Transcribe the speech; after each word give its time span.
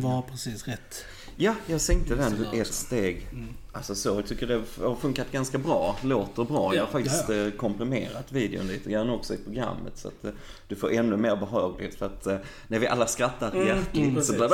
den 0.00 0.10
var 0.10 0.22
precis 0.22 0.68
rätt. 0.68 1.04
Ja, 1.40 1.54
jag 1.66 1.80
sänkte 1.80 2.14
den 2.14 2.46
ett 2.54 2.74
steg. 2.74 3.28
Mm. 3.32 3.48
Alltså 3.72 3.94
så, 3.94 4.08
jag 4.08 4.26
tycker 4.26 4.46
det 4.46 4.62
har 4.84 4.94
funkat 4.94 5.32
ganska 5.32 5.58
bra. 5.58 5.96
Låter 6.02 6.44
bra. 6.44 6.74
Jag 6.74 6.82
har 6.82 6.88
faktiskt 6.88 7.28
ja, 7.28 7.34
eh, 7.34 7.50
komprimerat 7.50 8.32
videon 8.32 8.66
lite 8.66 8.90
grann 8.90 9.10
också 9.10 9.34
i 9.34 9.36
programmet. 9.36 9.92
Så 9.98 10.08
att 10.08 10.24
eh, 10.24 10.30
du 10.68 10.76
får 10.76 10.92
ännu 10.92 11.16
mer 11.16 11.36
behagligt. 11.36 11.94
För 11.94 12.06
att 12.06 12.26
eh, 12.26 12.36
när 12.68 12.78
vi 12.78 12.86
alla 12.86 13.06
skrattar 13.06 13.50
Mm, 13.50 13.66
hjärtligt 13.66 14.10
mm, 14.10 14.22
så 14.22 14.32
blir 14.32 14.42
det 14.42 14.48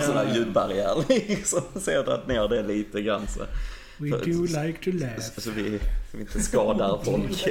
sån 0.00 0.14
där 0.14 0.24
Ja, 0.24 0.30
ja. 0.30 0.36
ljudbarriär 0.36 1.04
liksom. 1.28 1.60
Så 1.80 1.90
jag 1.90 1.98
har 1.98 2.04
dragit 2.04 2.26
ner 2.26 2.48
det 2.48 2.62
lite 2.62 3.02
grann 3.02 3.26
så, 3.28 3.40
We 3.98 4.08
För- 4.10 4.24
do 4.24 4.42
like 4.64 4.78
to 4.84 4.90
laugh. 4.98 5.20
så 5.38 5.50
vi, 5.50 5.78
så 6.10 6.16
vi 6.16 6.20
inte 6.20 6.40
skadar 6.42 7.00
folk. 7.04 7.46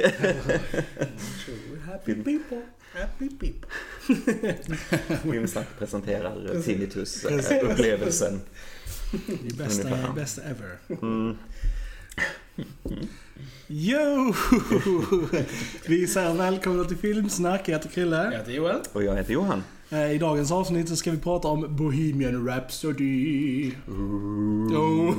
Happy 1.86 2.14
people, 2.14 2.62
happy 2.94 3.28
people. 3.28 3.70
Filmsnack 5.22 5.66
presenterar 5.78 6.54
eh, 6.54 6.60
tinnitus-upplevelsen. 6.62 8.40
Det 9.26 9.52
är 9.52 9.56
bästa, 9.56 10.12
bästa 10.16 10.42
ever. 10.42 10.78
Mm. 11.02 11.36
Yo! 13.68 14.34
Vi 15.86 16.06
säger 16.06 16.34
välkomna 16.34 16.84
till 16.84 16.96
Filmsnack. 16.96 17.68
Jag 17.68 17.76
heter 17.78 17.88
Krille. 17.88 18.24
Jag 18.24 18.32
heter 18.38 18.52
Joel. 18.52 18.80
Och 18.92 19.04
jag 19.04 19.16
heter 19.16 19.32
Johan. 19.32 19.62
Eh, 19.94 20.12
I 20.12 20.18
dagens 20.18 20.52
avsnitt 20.52 20.88
så 20.88 20.96
ska 20.96 21.10
vi 21.10 21.18
prata 21.18 21.48
om 21.48 21.76
Bohemian 21.76 22.46
Rhapsody. 22.48 23.72
Oh. 24.68 25.14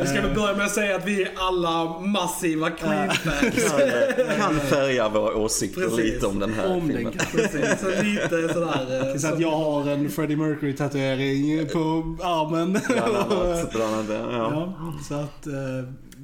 Vi 0.00 0.06
ska 0.06 0.20
väl 0.22 0.34
börja 0.34 0.56
med 0.56 0.66
att 0.66 0.74
säga 0.74 0.96
att 0.96 1.06
vi 1.06 1.22
är 1.22 1.30
alla 1.36 2.00
massiva 2.00 2.70
Queen-fans. 2.70 3.72
Kan, 3.72 4.36
kan 4.40 4.60
färga 4.60 5.08
våra 5.08 5.34
åsikter 5.36 5.80
Precis. 5.80 5.98
lite 5.98 6.26
om 6.26 6.38
den 6.38 6.52
här 6.54 6.72
Om 6.72 6.88
den 6.88 6.96
filmen. 6.96 7.12
Precis, 7.32 7.80
så 7.80 8.02
lite 8.02 8.54
sådär... 8.54 9.10
eh, 9.12 9.16
Så 9.18 9.26
att 9.28 9.40
jag 9.40 9.50
har 9.50 9.90
en 9.90 10.10
Freddie 10.10 10.36
Mercury 10.36 10.76
tatuering 10.76 11.66
på 11.66 12.16
armen. 12.22 12.80
Bland 12.88 13.16
annat, 13.16 13.72
bland 13.72 13.94
annat, 13.94 14.06
ja. 14.32 14.72
Ja, 14.78 14.94
så 15.08 15.14
att 15.14 15.46
eh, 15.46 15.52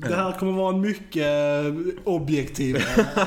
det 0.08 0.14
här 0.14 0.33
kommer 0.39 0.53
vara 0.53 0.75
en 0.75 0.81
mycket 0.81 1.27
objektiv 2.05 2.77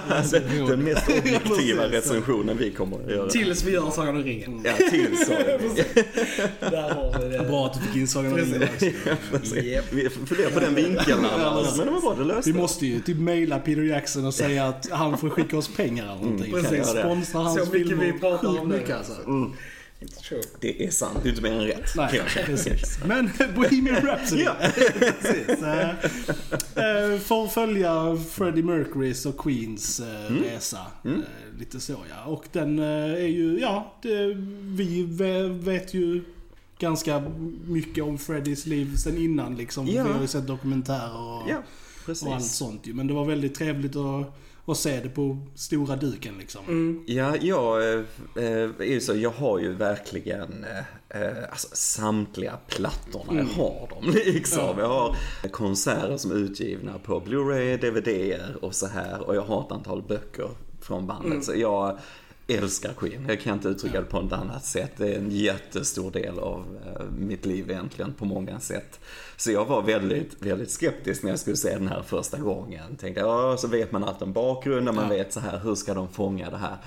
recension. 0.08 0.68
Den 0.70 0.84
mest 0.84 1.10
objektiva 1.10 1.84
Precis. 1.84 1.92
recensionen 2.12 2.58
vi 2.58 2.72
kommer 2.72 2.98
att 3.06 3.12
göra. 3.12 3.30
Tills 3.30 3.64
vi 3.64 3.72
gör 3.72 3.90
Sagan 3.92 4.16
om 4.16 4.24
ringen. 4.24 4.62
Ja, 4.66 4.90
till 4.90 5.18
så. 5.26 5.32
Där 6.70 6.82
har 6.90 7.20
vi 7.30 7.38
det. 7.38 7.44
Bra 7.44 7.66
att 7.66 7.74
du 7.74 7.80
fick 7.80 7.96
in 7.96 8.08
Sagan 8.08 8.32
om 8.32 8.38
ringen 8.38 8.64
också. 8.64 8.86
Vi 9.92 10.10
funderar 10.26 10.50
på 10.52 10.60
den 10.60 10.76
vinkeln 10.76 11.26
annars, 11.26 11.78
men 11.78 11.86
det 11.88 11.94
var 11.94 12.02
bra, 12.02 12.16
du 12.18 12.24
löste 12.24 12.50
Vi 12.50 12.54
det. 12.54 12.62
måste 12.62 12.86
ju 12.86 13.00
typ 13.00 13.18
mejla 13.18 13.60
Peter 13.60 13.82
Jackson 13.82 14.26
och 14.26 14.34
säga 14.34 14.66
att 14.66 14.90
han 14.92 15.18
får 15.18 15.30
skicka 15.30 15.58
oss 15.58 15.68
pengar 15.76 16.04
eller 16.04 16.16
någonting. 16.16 16.54
Mm, 16.54 16.64
precis. 16.64 16.88
Sponsra 16.88 17.40
hans 17.40 17.54
Så 17.66 17.74
mycket 17.74 17.88
filmer 17.88 18.06
vi 18.06 18.20
pratar 18.20 18.48
om 18.60 18.70
nu. 18.70 18.78
mycket 18.78 18.96
alltså. 18.98 19.14
True. 20.30 20.42
Det 20.60 20.86
är 20.86 20.92
sant, 20.92 21.20
det 21.24 21.28
är 21.28 21.32
inte 21.32 21.42
mer 21.44 21.52
än 21.52 21.62
rätt. 21.66 21.96
Nej, 21.96 22.22
precis. 22.46 23.00
Men 23.06 23.30
Bohemian 23.56 23.96
Rhapsody. 24.02 24.44
Ja. 24.44 24.56
precis. 25.00 25.50
Eh, 25.64 25.90
eh, 25.90 27.20
Får 27.20 27.48
följa 27.48 28.18
Freddie 28.32 28.64
Mercurys 28.64 29.26
och 29.26 29.38
Queens 29.38 30.00
eh, 30.00 30.26
Mm. 30.28 30.44
resa. 30.44 30.80
Eh, 31.06 31.12
lite 31.60 31.80
så 31.80 31.94
ja. 32.10 32.24
Och 32.32 32.46
den 32.52 32.80
är 32.80 33.18
ju, 33.28 33.60
ja, 33.60 33.94
det, 34.02 34.34
vi 34.62 35.04
ve- 35.04 35.48
vet 35.48 35.94
ju 35.94 36.24
ganska 36.80 37.24
mycket 37.68 38.04
om 38.04 38.18
Freddies 38.18 38.66
liv 38.66 38.96
sen 38.96 39.18
innan 39.18 39.56
liksom. 39.56 39.88
Ja. 39.88 40.04
Vi 40.04 40.12
har 40.14 40.22
ju 40.22 40.28
sett 40.28 40.48
dokumentärer 40.48 41.18
och, 41.18 41.50
Ja, 41.50 41.64
och 42.26 42.34
allt 42.34 42.46
sånt 42.46 42.88
ju. 42.88 42.94
Men 42.94 43.08
det 43.08 43.14
var 43.14 43.26
väldigt 43.26 43.56
trevligt 43.56 43.96
att, 43.96 44.36
att 44.66 44.78
se 44.78 45.00
det 45.00 45.10
på 45.10 45.38
stora 45.56 45.96
duken 45.96 46.34
liksom. 46.40 46.62
Mm. 46.68 47.04
Ja, 47.08 47.36
jag 47.42 47.84
är 48.36 48.84
ju 48.84 49.02
så, 49.02 49.16
jag 49.16 49.30
har 49.30 49.60
ju 49.60 49.74
verkligen 49.74 50.64
eh, 50.64 51.22
eh, 51.22 51.44
alltså, 51.50 51.68
samtliga 51.74 52.58
plattorna, 52.68 53.40
jag 53.40 53.64
har 53.64 53.88
dem 53.90 54.14
liksom. 54.26 54.80
Jag 54.80 54.88
har 54.90 55.16
konserter 55.52 56.18
som 56.18 56.32
är 56.32 56.36
utgivna 56.36 56.94
på 57.04 57.20
Blu-ray, 57.20 57.78
DVD 57.78 58.40
och 58.62 58.76
så 58.76 58.88
här 58.88 59.22
och 59.22 59.36
jag 59.36 59.42
har 59.42 59.66
ett 59.66 59.72
antal 59.72 60.02
böcker 60.02 60.50
från 60.82 61.08
bandet. 61.08 61.44
Så 61.44 61.56
jag 61.56 62.00
älskar 62.48 62.94
Queen, 62.94 63.26
jag 63.28 63.42
kan 63.42 63.54
inte 63.54 63.68
uttrycka 63.68 64.00
det 64.00 64.06
på 64.06 64.22
något 64.22 64.34
annat 64.34 64.66
sätt. 64.66 64.92
Det 64.98 65.14
är 65.14 65.18
en 65.18 65.32
jättestor 65.32 66.12
del 66.12 66.40
av 66.40 66.78
eh, 66.86 67.06
mitt 67.18 67.46
liv 67.46 67.72
egentligen 67.72 68.14
på 68.14 68.26
många 68.26 68.60
sätt. 68.60 69.00
Så 69.38 69.52
jag 69.52 69.66
var 69.66 69.82
väldigt, 69.82 70.42
väldigt 70.42 70.72
skeptisk 70.72 71.24
när 71.24 71.30
jag 71.30 71.40
skulle 71.40 71.58
se 71.58 71.74
den 71.74 71.88
här 71.88 72.02
första 72.02 72.38
gången. 72.38 72.96
Tänkte, 72.96 73.22
ja, 73.22 73.58
så 73.58 73.68
vet 73.68 73.92
man 73.92 74.04
allt 74.04 74.22
om 74.22 74.34
bakgrunden, 74.34 74.96
man 74.96 75.10
vet 75.10 75.34
så 75.34 75.40
här, 75.40 75.60
hur 75.64 75.76
ska 75.76 75.94
de 75.94 76.10
fånga 76.10 76.50
det 76.50 76.58
här? 76.58 76.78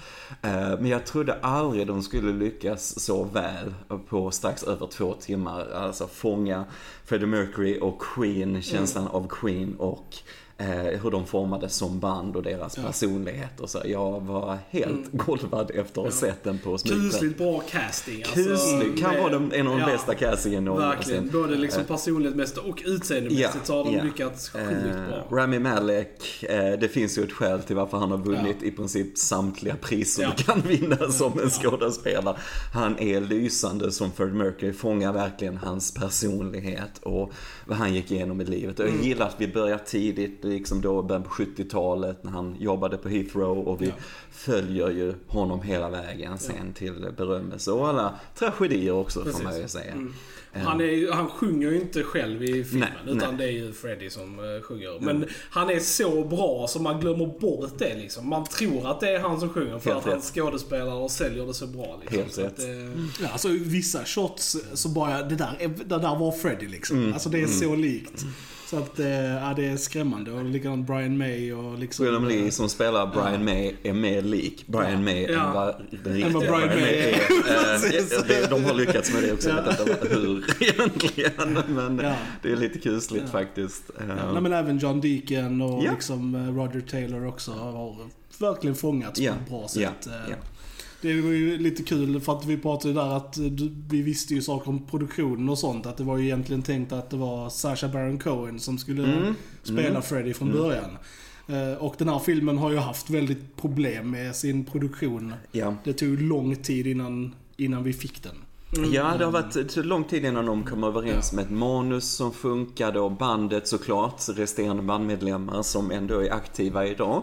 Eh, 0.43 0.81
Men 0.81 0.87
jag 0.87 1.07
trodde 1.07 1.35
aldrig 1.35 1.87
de 1.87 2.03
skulle 2.03 2.33
lyckas 2.33 3.01
så 3.01 3.25
väl 3.25 3.75
på 4.09 4.31
strax 4.31 4.63
över 4.63 4.87
två 4.87 5.15
timmar. 5.15 5.71
Alltså 5.71 6.07
fånga 6.07 6.65
Freddie 7.05 7.27
Mercury 7.27 7.79
och 7.81 8.03
Queen, 8.15 8.63
känslan 8.63 9.09
av 9.09 9.29
Queen 9.29 9.75
och 9.79 10.17
eh, 10.59 11.01
hur 11.03 11.11
de 11.11 11.27
formades 11.27 11.75
som 11.75 11.99
band 12.01 12.37
och 12.37 12.43
deras 12.43 12.77
Ja. 12.77 12.83
personlighet 12.87 13.61
och 13.61 13.71
så. 13.71 13.83
Jag 13.85 14.21
var 14.21 14.59
helt 14.71 15.13
golvad 15.13 15.71
efter 15.71 16.01
att 16.01 16.07
ha 16.07 16.11
sett 16.21 16.45
den 16.45 16.59
på 16.59 16.79
smygplan. 16.79 17.11
Kusligt 17.11 17.39
bra 17.39 17.61
casting. 17.71 18.23
alltså, 18.23 18.35
Kusligt. 18.35 19.01
Kan 19.01 19.11
med- 19.13 19.23
vara 19.23 19.33
de, 19.33 19.53
en 19.55 19.67
av 19.69 19.73
de 19.75 19.81
ja, 19.81 19.87
bästa 19.87 20.15
castingen 20.15 20.65
Verkligen. 20.65 21.23
någonsin. 21.23 21.41
Både 21.43 21.55
liksom 21.57 21.85
personlighetsmässigt 21.85 22.59
och 22.59 22.83
utseendemässigt 22.87 23.55
Ja, 23.55 23.61
så 23.65 23.77
har 23.77 23.85
de 23.85 23.95
ja. 23.97 24.03
lyckats 24.05 24.49
sjukt 24.49 24.65
Eh, 24.67 25.07
bra. 25.29 25.39
Rami 25.39 25.59
Malek, 25.59 26.45
eh, 26.49 26.79
det 26.81 26.89
finns 26.93 27.19
ju 27.19 27.23
ett 27.25 27.33
skäl 27.33 27.63
till 27.63 27.77
varför 27.77 27.99
han 27.99 28.11
har 28.11 28.19
vunnit 28.19 28.63
i 28.63 28.71
princip 28.71 29.19
samtliga 29.19 29.77
priser 29.81 30.23
Ja. 30.23 30.33
du 30.37 30.43
kan 30.43 30.61
vinna 30.61 30.97
som 31.11 31.39
en 31.41 31.51
skådespelare. 31.51 32.37
Han 32.75 32.99
är 32.99 33.21
lysande 33.21 33.93
som 33.93 34.11
Freddie 34.13 34.33
Mercury, 34.35 34.73
fångar 34.73 35.13
verkligen 35.13 35.57
hans 35.57 35.95
personlighet 35.95 36.99
och 37.03 37.33
vad 37.67 37.79
han 37.79 37.95
gick 37.95 38.11
igenom 38.13 38.41
i 38.41 38.45
livet. 38.45 38.79
Och 38.81 38.87
Mm. 38.87 38.97
jag 38.99 39.07
gillar 39.09 39.27
att 39.27 39.35
vi 39.39 39.49
börjar 39.49 39.79
tidigt, 39.79 40.45
liksom 40.48 40.81
då 40.81 41.03
början 41.03 41.22
på 41.22 41.31
70-talet 41.31 42.25
när 42.25 42.31
han 42.31 42.56
jobbade 42.60 42.97
på 42.97 43.09
Heathrow 43.09 43.59
och 43.59 43.82
vi 43.82 43.86
Ja. 43.86 43.92
följer 44.31 44.88
ju 44.91 45.14
honom 45.26 45.62
hela 45.62 45.88
vägen 45.91 46.38
sen 46.38 46.72
till 46.75 47.06
berömmelse 47.16 47.70
och 47.70 47.88
alla 47.88 48.14
tragedier 48.34 48.92
också 48.92 49.20
Precis. 49.20 49.36
får 49.36 49.44
man 49.44 49.60
ju 49.60 49.69
säga. 49.69 49.92
Mm. 49.92 50.14
Eh, 50.53 50.60
Han, 50.62 50.81
är, 50.81 51.12
han 51.12 51.28
sjunger 51.28 51.70
ju 51.70 51.81
inte 51.81 52.03
själv 52.03 52.42
i 52.44 52.64
filmen, 52.64 52.88
Nej, 53.04 53.14
utan 53.16 53.36
nej. 53.36 53.47
det 53.47 53.53
är 53.53 53.64
ju 53.64 53.72
Freddie 53.72 54.10
som 54.10 54.38
eh, 54.38 54.62
sjunger. 54.62 55.00
Men 55.00 55.26
han 55.50 55.70
är 55.70 55.78
så 55.81 56.25
bra 56.25 56.66
så 56.69 56.82
man 56.82 57.00
glömmer 57.00 57.26
bort 57.41 57.78
det 57.78 57.94
liksom. 57.94 58.28
Man 58.28 58.44
tror 58.44 58.91
att 58.91 59.00
det 59.00 59.09
är 59.10 59.20
han 59.20 59.41
som 59.41 59.48
sjunger 59.48 59.78
för 59.78 59.91
Helt 59.91 60.06
att 60.06 60.12
han 60.12 60.22
skådespelar 60.22 60.94
och 60.94 61.10
säljer 61.10 61.47
det 61.47 61.54
så 61.54 61.66
bra. 61.66 61.98
Liksom. 62.00 62.19
Helt 62.19 62.32
så 62.32 62.41
rätt. 62.42 62.53
Att, 62.53 62.59
eh, 62.65 63.22
Ja, 63.22 63.28
alltså 63.32 63.48
vissa 63.48 64.04
shots 64.04 64.56
så 64.75 64.88
bara, 64.88 65.22
det 65.22 65.34
där, 65.36 65.56
är- 65.59 65.69
det 65.69 65.84
där 65.98 66.19
var 66.19 66.32
Freddy 66.32 66.66
liksom. 66.69 66.97
Mm. 66.98 67.12
Alltså 67.12 67.28
det 67.28 67.42
är 67.42 67.47
så 67.47 67.75
likt. 67.75 68.25
Så 68.71 68.77
att, 68.79 68.99
eh, 68.99 69.09
ja 69.34 69.53
det 69.56 69.67
är 69.67 69.77
skrämmande. 69.77 70.33
Och 70.33 70.45
likadant 70.45 70.87
Brian 70.87 71.19
May 71.19 71.53
och 71.53 71.79
liksom... 71.79 72.05
William 72.05 72.29
Lee 72.29 72.51
som 72.51 72.69
spelar 72.69 73.06
Brian 73.06 73.45
May 73.45 73.75
är 73.83 73.93
mer 73.93 74.23
lik 74.23 74.65
Brian 74.67 75.05
May 75.05 75.23
Ja. 75.23 75.47
än 75.47 75.53
vad 75.53 75.75
den 76.05 76.15
riktiga 76.15 76.39
Brian 76.39 76.69
May 76.81 76.95
är. 76.95 77.21
Eh, 78.43 78.49
De 78.51 78.65
har 78.65 78.75
lyckats 78.75 79.12
med 79.12 79.23
det 79.23 79.33
också, 79.33 79.49
jag 79.49 79.59
Ja. 79.59 79.62
vet 79.62 79.81
inte 80.03 80.15
hur 80.15 80.45
egentligen. 80.61 81.59
Men 81.69 82.01
Ja. 82.04 82.15
det 82.42 82.53
är 82.53 82.57
lite 82.57 82.78
kusligt 82.78 83.25
Ja. 83.27 83.33
faktiskt. 83.33 83.91
Eh, 84.01 84.07
Ja, 84.34 84.41
men 84.41 84.53
även 84.53 84.78
John 84.78 85.01
Deacon 85.01 85.63
och 85.63 85.83
liksom 85.83 86.34
eh, 86.34 86.54
Roger 86.57 86.81
Taylor 86.81 87.27
också 87.27 87.53
har 87.53 87.97
verkligen 88.39 88.77
fångats 88.77 89.21
på 89.21 89.27
ett 89.27 89.48
bra 89.48 89.60
ja, 89.63 89.69
sätt. 89.69 90.09
Det 91.00 91.21
var 91.21 91.30
ju 91.30 91.59
lite 91.59 91.83
kul 91.83 92.21
för 92.21 92.39
att 92.39 92.47
vi 92.47 92.56
pratade 92.56 92.89
ju 92.89 92.95
där 92.95 93.16
att 93.16 93.39
vi 93.89 94.03
visste 94.03 94.34
ju 94.34 94.42
saker 94.42 94.68
om 94.71 94.86
produktionen 94.86 95.48
och 95.48 95.59
sånt. 95.59 95.86
Att 95.86 95.97
det 95.97 96.04
var 96.04 96.16
ju 96.18 96.24
egentligen 96.24 96.62
tänkt 96.62 96.92
att 96.92 97.10
det 97.10 97.16
var 97.16 97.50
Sacha 97.50 97.89
Baron 97.89 98.18
Cohen 98.18 98.60
som 98.60 98.78
skulle 98.78 99.04
Mm, 99.04 99.34
spela 99.62 99.89
mm, 99.89 100.03
Freddy 100.03 100.34
från 100.34 100.50
mm. 100.50 100.62
början. 100.62 100.91
Eh, 101.48 101.78
Och 101.78 101.95
den 101.98 102.09
här 102.09 102.18
filmen 102.18 102.59
har 102.59 102.71
ju 102.71 102.77
haft 102.77 103.10
väldigt 103.10 103.56
problem 103.56 104.10
med 104.10 104.36
sin 104.36 104.65
produktion. 104.65 105.33
Ja. 105.53 105.74
Det 105.84 105.92
tog 105.92 106.21
lång 106.22 106.56
tid 106.56 106.86
innan, 106.86 107.34
innan 107.56 107.84
vi 107.84 107.92
fick 107.92 108.22
den. 108.22 108.34
Ja, 108.70 109.15
det 109.18 109.24
har 109.24 109.32
varit 109.32 109.76
lång 109.76 110.04
tid 110.04 110.24
innan 110.24 110.47
de 110.47 110.65
kom 110.65 110.84
överens 110.84 111.32
med 111.32 111.44
ett 111.44 111.50
manus 111.50 112.10
som 112.10 112.32
funkade 112.32 113.00
och 113.00 113.12
bandet 113.12 113.68
såklart, 113.68 114.22
resterande 114.28 114.82
bandmedlemmar 114.82 115.62
som 115.62 115.91
ändå 115.91 116.24
är 116.24 116.32
aktiva 116.32 116.86
idag, 116.86 117.22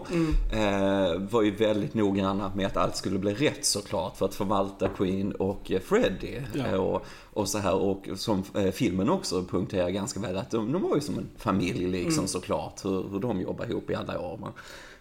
eh, 0.52 1.20
var 1.30 1.42
ju 1.42 1.50
väldigt 1.50 1.94
noggranna 1.94 2.52
med 2.56 2.66
att 2.66 2.76
allt 2.76 2.96
skulle 2.96 3.18
bli 3.18 3.34
rätt 3.34 3.64
såklart 3.64 4.16
för 4.16 4.26
att 4.26 4.34
förvalta 4.34 4.88
Queen 4.88 5.32
och 5.32 5.70
eh, 5.70 5.80
Freddie. 5.80 6.42
Ja. 6.52 6.66
Eh, 6.66 6.74
och, 6.74 7.06
och 7.32 7.48
så 7.48 7.58
här, 7.58 7.74
och 7.74 8.08
som 8.16 8.44
eh, 8.54 8.70
filmen 8.70 9.10
också 9.10 9.44
punkterar 9.44 9.90
ganska 9.90 10.20
väl 10.20 10.36
att 10.36 10.50
de, 10.50 10.72
de 10.72 10.82
var 10.82 10.94
ju 10.94 11.00
som 11.00 11.18
en 11.18 11.28
familj 11.38 11.86
liksom 11.86 12.26
såklart, 12.26 12.84
hur, 12.84 13.08
hur 13.10 13.20
de 13.20 13.40
jobbar 13.40 13.70
ihop 13.70 13.90
i 13.90 13.94
alla 13.94 14.20
år. 14.20 14.38
Men, 14.42 14.52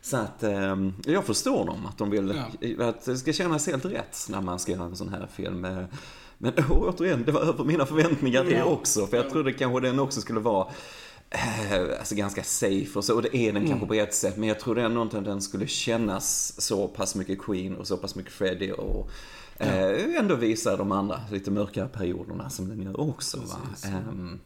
så 0.06 0.18
att 0.18 0.44
eh, 0.44 0.75
jag 1.06 1.25
förstår 1.25 1.66
dem, 1.66 1.86
att 1.86 1.98
de 1.98 2.10
vill 2.10 2.42
att 2.80 3.06
det 3.06 3.18
ska 3.18 3.34
kännas 3.34 3.68
helt 3.68 3.86
rätt 3.86 4.18
när 4.30 4.42
man 4.42 4.60
ska 4.60 4.72
göra 4.72 4.84
en 4.86 4.96
sån 4.96 5.10
här 5.10 5.28
film. 5.34 5.66
Eh, 5.66 5.84
Men 6.38 6.54
återigen, 6.69 7.24
det 7.25 7.31
var 7.31 7.42
över 7.42 7.63
mina 7.63 7.86
förväntningar 7.86 8.44
det 8.44 8.52
Ja. 8.52 8.63
också. 8.66 9.07
För 9.07 9.18
jag 9.18 9.30
trodde 9.30 9.54
kanske 9.54 9.80
den 9.80 10.00
också 10.00 10.22
skulle 10.22 10.40
vara 10.40 10.68
eh, 11.30 12.00
alltså 12.00 12.16
ganska 12.16 12.44
safe 12.44 12.90
och 13.00 13.04
så. 13.06 13.16
Och 13.16 13.22
det 13.22 13.38
är 13.38 13.54
den 13.54 13.68
kanske 13.68 13.88
på 13.88 13.94
ett 13.94 14.13
sätt. 14.13 14.38
Men 14.38 14.50
jag 14.50 14.60
trodde 14.60 14.81
ändå 14.81 15.02
inte 15.02 15.18
att 15.18 15.25
den 15.25 15.42
skulle 15.42 15.68
kännas 15.68 16.62
så 16.62 16.88
pass 16.88 17.16
mycket 17.16 17.42
Queen 17.42 17.75
och 17.75 17.88
så 17.88 17.98
pass 17.98 18.16
mycket 18.16 18.34
Freddie 18.34 18.72
och 18.72 19.10
eh, 19.57 20.16
ändå 20.19 20.36
visar 20.36 20.78
de 20.78 20.92
andra 20.92 21.22
lite 21.31 21.52
mörkare 21.52 21.88
perioderna 21.88 22.50
som 22.50 22.69
den 22.69 22.81
gör 22.81 23.00
också. 23.00 23.38
Va? 23.38 23.56
Precis. 23.69 23.86
Ehm, 23.90 24.40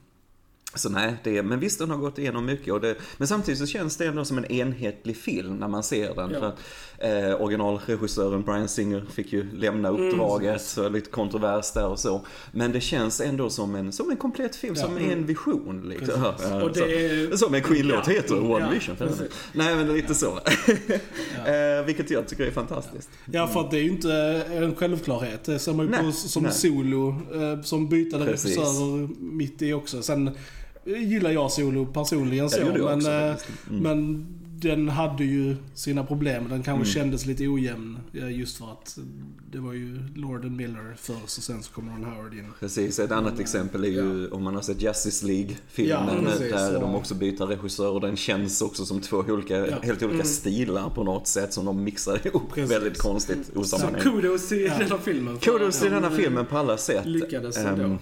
så 0.75 0.89
nej, 0.89 1.15
det, 1.23 1.43
men 1.43 1.59
visst 1.59 1.79
den 1.79 1.89
har 1.89 1.97
gått 1.97 2.17
igenom 2.19 2.45
mycket. 2.45 2.73
Och 2.73 2.81
det, 2.81 2.95
men 3.17 3.27
samtidigt 3.27 3.59
så 3.59 3.65
känns 3.65 3.97
det 3.97 4.05
ändå 4.05 4.25
som 4.25 4.37
en 4.37 4.45
enhetlig 4.45 5.17
film 5.17 5.55
när 5.57 5.67
man 5.67 5.83
ser 5.83 6.15
den. 6.15 6.31
Ja. 6.31 6.39
För 6.39 6.47
att, 6.47 6.57
eh, 6.97 7.41
originalregissören 7.41 8.41
Brian 8.41 8.67
Singer 8.67 9.05
fick 9.13 9.33
ju 9.33 9.51
lämna 9.55 9.89
uppdraget, 9.89 10.61
så 10.61 10.89
lite 10.89 11.09
kontrovers 11.09 11.71
där 11.71 11.87
och 11.87 11.99
så. 11.99 12.21
Men 12.51 12.71
det 12.71 12.81
känns 12.81 13.21
ändå 13.21 13.49
som 13.49 13.75
en, 13.75 13.91
som 13.91 14.09
en 14.11 14.17
komplett 14.17 14.55
film, 14.55 14.73
Ja. 14.77 14.83
som 14.85 14.97
en 14.97 15.25
vision. 15.25 15.89
Liksom. 15.89 16.21
Ja, 16.41 16.63
Och 16.63 16.73
det 16.73 17.31
så- 17.31 17.37
Som 17.37 17.53
en 17.53 17.61
Queen-låt 17.63 18.07
Ja. 18.07 18.13
heter, 18.13 18.51
One 18.51 18.71
Vision. 18.73 18.95
för. 18.95 19.09
Nej 19.53 19.75
men 19.75 19.93
lite 19.93 20.15
så. 20.15 20.27
eh, 21.45 21.85
vilket 21.85 22.09
jag 22.09 22.27
tycker 22.27 22.43
är 22.45 22.51
fantastiskt. 22.51 23.09
Ja, 23.31 23.47
för 23.47 23.59
att 23.59 23.71
det 23.71 23.77
är 23.77 23.83
ju 23.83 23.89
inte 23.89 24.13
en 24.51 24.75
självklarhet. 24.75 25.43
Det 25.43 25.59
ser 25.59 25.73
man 25.73 25.85
ju 25.85 25.91
Nej, 25.91 26.03
på 26.05 26.11
som 26.11 26.43
nej. 26.43 26.51
Solo, 26.51 27.09
eh, 27.09 27.61
som 27.61 27.89
bytade 27.89 28.25
Precis. 28.25 28.57
regissörer 28.57 29.09
mitt 29.19 29.61
i 29.61 29.73
också. 29.73 30.01
Sen 30.01 30.29
gillar 30.97 31.31
jag 31.31 31.51
Solo 31.51 31.85
personligen 31.85 32.43
Ja, 32.43 32.49
så, 32.49 32.65
men, 32.65 32.81
också 32.97 33.09
eh. 33.11 33.35
Mm. 33.69 33.83
men 33.83 34.25
den 34.61 34.89
hade 34.89 35.23
ju 35.23 35.55
sina 35.73 36.03
problem. 36.03 36.43
Den 36.49 36.63
kanske 36.63 36.71
Mm. 36.71 36.85
kändes 36.85 37.25
lite 37.25 37.47
ojämn 37.47 37.99
eh, 38.13 38.39
just 38.39 38.57
för 38.57 38.65
att 38.71 38.97
det 39.51 39.57
var 39.59 39.73
ju 39.73 39.99
Lord 40.15 40.45
and 40.45 40.55
Miller 40.57 40.95
först 40.97 41.23
och 41.37 41.43
sen 41.43 41.63
så 41.63 41.71
kommer 41.71 41.91
Ron 41.93 42.03
Howard 42.05 42.33
in. 42.33 42.45
Precis, 42.59 42.99
ett 42.99 43.11
annat 43.11 43.39
exempel 43.39 43.83
är 43.83 43.87
ju 43.89 44.29
om 44.29 44.43
man 44.43 44.55
har 44.55 44.61
sett 44.61 44.81
Justice 44.81 45.25
League-filmen 45.25 45.97
Ja, 46.07 46.31
precis, 46.31 46.51
där 46.51 46.73
ja. 46.73 46.79
de 46.79 46.95
också 46.95 47.15
byter 47.15 47.45
regissör. 47.47 47.99
Den 47.99 48.15
känns 48.15 48.61
också 48.61 48.85
som 48.85 49.01
två 49.01 49.17
olika, 49.17 49.57
Ja. 49.67 49.75
helt 49.83 50.03
olika 50.03 50.23
stilar 50.23 50.89
på 50.89 51.03
något 51.03 51.27
sätt 51.27 51.53
som 51.53 51.65
de 51.65 51.83
mixar 51.83 52.27
ihop 52.27 52.53
Precis. 52.53 52.71
väldigt 52.75 52.97
konstigt 52.97 53.49
Så 53.53 53.59
osammanhängande. 53.59 54.21
kudos 54.21 54.47
till 54.49 54.61
Ja. 54.61 54.77
den 54.77 54.91
här 54.91 54.97
filmen. 54.97 55.37
Kudos 55.37 55.79
till 55.79 55.89
de, 55.89 55.95
denna 55.95 56.11
filmen 56.11 56.45
på 56.45 56.57
alla 56.57 56.77
sätt. 56.77 57.05
Lyckades 57.05 57.57
ändå. 57.57 57.97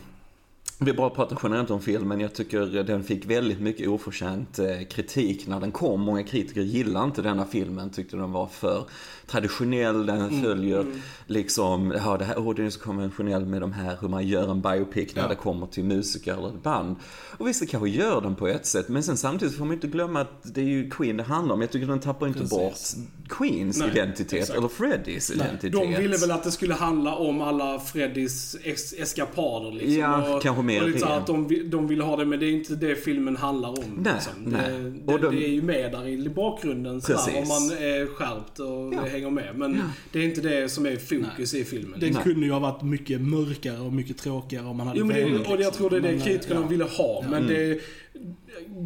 Vi 0.80 0.94
bara 0.94 1.10
pratar 1.10 1.40
generellt 1.44 1.70
om 1.72 1.82
filmen. 1.82 2.20
Jag 2.20 2.34
tycker 2.34 2.84
den 2.84 3.04
fick 3.04 3.26
väldigt 3.26 3.60
mycket 3.62 3.88
oförtjänt 3.88 4.60
eh, 4.60 4.66
kritik 4.90 5.48
när 5.48 5.60
den 5.60 5.72
kom. 5.72 6.02
Många 6.02 6.24
kritiker 6.24 6.62
gillade 6.62 7.06
inte 7.06 7.22
denna 7.22 7.46
filmen. 7.46 7.90
Tyckte 7.90 8.18
den 8.18 8.32
var 8.32 8.48
för 8.48 8.84
traditionell. 9.28 10.06
Den 10.06 10.22
Mm, 10.22 10.44
följer 10.44 10.86
liksom, 11.28 11.94
ja 12.06 12.18
det 12.18 12.26
här, 12.26 12.40
åh 12.40 12.56
den 12.56 12.66
är 12.66 12.70
så 12.70 12.80
konventionell 12.80 13.46
med 13.46 13.62
de 13.62 13.72
här 13.74 13.98
hur 14.02 14.08
man 14.08 14.28
gör 14.28 14.52
en 14.52 14.62
biopic 14.62 15.16
när 15.16 15.22
Ja. 15.24 15.28
det 15.30 15.36
kommer 15.36 15.68
till 15.68 15.84
musiker 15.84 16.34
eller 16.34 16.48
ett 16.48 16.64
band. 16.64 16.96
Och 17.38 17.48
visst, 17.48 17.60
det 17.60 17.66
kanske 17.66 17.90
gör 17.90 18.22
den 18.22 18.36
på 18.36 18.48
ett 18.48 18.66
sätt. 18.66 18.90
Men 18.90 19.04
sen 19.04 19.18
samtidigt 19.18 19.58
får 19.58 19.66
man 19.66 19.74
inte 19.74 19.88
glömma 19.88 20.22
att 20.22 20.54
det 20.56 20.62
är 20.62 20.66
ju 20.66 20.90
Queen 20.90 21.18
det 21.18 21.24
handlar 21.24 21.56
om. 21.56 21.62
Jag 21.62 21.72
tycker 21.72 21.88
den 21.88 22.00
tappar 22.00 22.28
inte 22.28 22.40
Precis. 22.40 22.96
bort 22.96 23.06
Queens 23.30 23.80
Nej, 23.80 23.90
identitet 23.92 24.34
exakt. 24.34 24.58
eller 24.58 24.68
Freddys 24.68 25.30
Nej, 25.30 25.38
identitet. 25.48 25.72
De 25.72 26.02
ville 26.02 26.18
väl 26.18 26.32
att 26.32 26.44
det 26.44 26.52
skulle 26.52 26.74
handla 26.74 27.16
om 27.16 27.42
alla 27.42 27.80
Freddys 27.80 28.56
eskapader 28.98 29.72
liksom. 29.72 29.94
Ja, 30.00 30.36
och, 30.36 30.42
kanske 30.42 30.64
mer 30.68 30.82
och 30.82 30.88
lite 30.88 31.00
så 31.00 31.06
det. 31.06 31.16
att 31.16 31.28
de, 31.28 31.48
vill- 31.48 31.70
de 31.70 31.88
vill 31.88 32.02
ha 32.02 32.16
det, 32.18 32.26
men 32.26 32.40
det 32.40 32.46
är 32.46 32.52
inte 32.52 32.76
det 32.76 32.96
filmen 32.96 33.36
handlar 33.36 33.70
om. 33.70 33.76
Nej, 34.04 34.14
liksom. 34.14 34.34
nej. 34.46 34.72
Det, 35.06 35.14
Och 35.14 35.20
det, 35.20 35.26
de- 35.28 35.36
det 35.36 35.46
är 35.48 35.52
ju 35.54 35.62
med 35.62 35.92
där 35.92 36.08
i 36.08 36.30
bakgrunden 36.30 37.02
sådär, 37.02 37.18
Precis. 37.18 37.36
om 37.36 37.48
man 37.48 37.78
är 37.78 38.06
skärpt 38.16 38.60
och 38.60 38.94
Ja. 38.94 39.10
hänger 39.12 39.30
med. 39.30 39.56
Men 39.58 39.82
det 40.12 40.20
är 40.20 40.24
inte 40.24 40.42
det 40.42 40.70
som 40.70 40.86
är 40.86 40.96
fokus 40.96 41.54
i 41.54 41.64
filmen. 41.64 42.00
Nej. 42.02 42.14
kunde 42.24 42.46
ju 42.46 42.52
ha 42.52 42.60
varit 42.60 42.82
mycket 42.82 43.22
mörkare 43.22 43.80
och 43.80 43.94
mycket 43.94 44.18
tråkigare 44.18 44.66
om 44.66 44.78
man 44.78 44.88
hade 44.88 45.00
Jo, 45.00 45.06
men 45.06 45.16
det, 45.18 45.24
velat, 45.24 45.48
och 45.48 45.62
jag 45.62 45.74
tror 45.74 45.90
det 45.90 45.98
är 45.98 46.02
det 46.02 46.10
eh, 46.10 46.24
kritikerna 46.24 46.62
ja. 46.62 46.68
ville 46.68 46.84
ha. 46.84 47.22
Men 47.30 47.34
Mm. 47.44 47.48
det, 47.48 47.80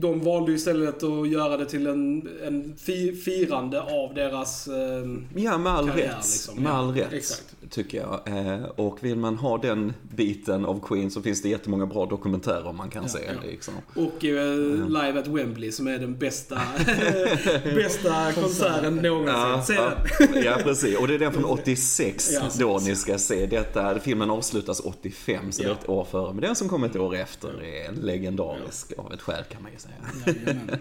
de 0.02 0.20
valde 0.20 0.52
istället 0.52 1.04
att 1.04 1.30
göra 1.30 1.58
det 1.58 1.66
till 1.66 1.88
en, 1.88 2.30
en 2.48 2.76
fi, 2.78 3.14
firande 3.16 3.82
av 3.82 4.14
deras... 4.16 4.68
Eh, 4.68 4.74
Ja, 5.36 5.58
med 5.58 5.72
all 5.74 5.90
karriär, 5.90 6.08
rätt. 6.08 6.16
liksom. 6.18 6.56
Med 6.64 6.70
Ja, 6.72 6.76
all 6.76 6.94
rätt, 6.94 7.14
exakt. 7.14 7.56
Tycker 7.72 7.98
jag. 7.98 8.20
Eh, 8.38 8.64
och 8.64 8.98
vill 9.04 9.18
man 9.18 9.36
ha 9.38 9.58
den 9.58 9.94
biten 10.16 10.66
av 10.66 10.80
Queen 10.88 11.12
så 11.12 11.22
finns 11.22 11.42
det 11.42 11.50
jättemånga 11.50 11.86
bra 11.86 12.06
dokumentärer 12.06 12.74
man 12.74 12.90
kan 12.90 13.10
se. 13.10 13.20
ja. 13.28 13.34
Liksom. 13.50 13.74
och 13.96 14.26
eh, 14.26 14.88
Live 14.88 15.20
at 15.20 15.28
Wembley 15.28 15.72
som 15.72 15.88
är 15.88 15.98
den 16.00 16.18
bästa, 16.18 16.62
bästa 17.76 18.32
konserten 18.34 18.96
någonsin. 18.96 19.64
Se 19.64 19.74
ja, 19.74 19.92
den. 20.20 20.44
ja, 20.44 20.58
precis. 20.64 20.98
Och 20.98 21.08
det 21.08 21.14
är 21.16 21.20
den 21.20 21.34
från 21.34 21.46
86 21.46 22.30
Ja. 22.34 22.42
då 22.60 22.80
ni 22.86 22.96
ska 22.96 23.18
se 23.18 23.46
detta. 23.46 24.00
Filmen 24.00 24.30
avslutas 24.32 24.80
85, 24.80 25.52
så 25.52 25.62
det 25.62 25.68
är 25.68 25.70
Ja. 25.72 25.78
ett 25.82 25.90
år 25.90 26.06
före. 26.12 26.34
Men 26.34 26.42
den 26.42 26.56
som 26.56 26.70
kom 26.70 26.84
ett 26.84 26.96
år 26.96 27.16
efter 27.16 27.64
är 27.64 27.92
legendarisk 27.92 28.94
av 28.98 29.14
ett 29.14 29.22
skäl 29.22 29.44
kan 29.52 29.64
man 29.64 29.72
ju 29.72 29.78
säga. 29.78 30.62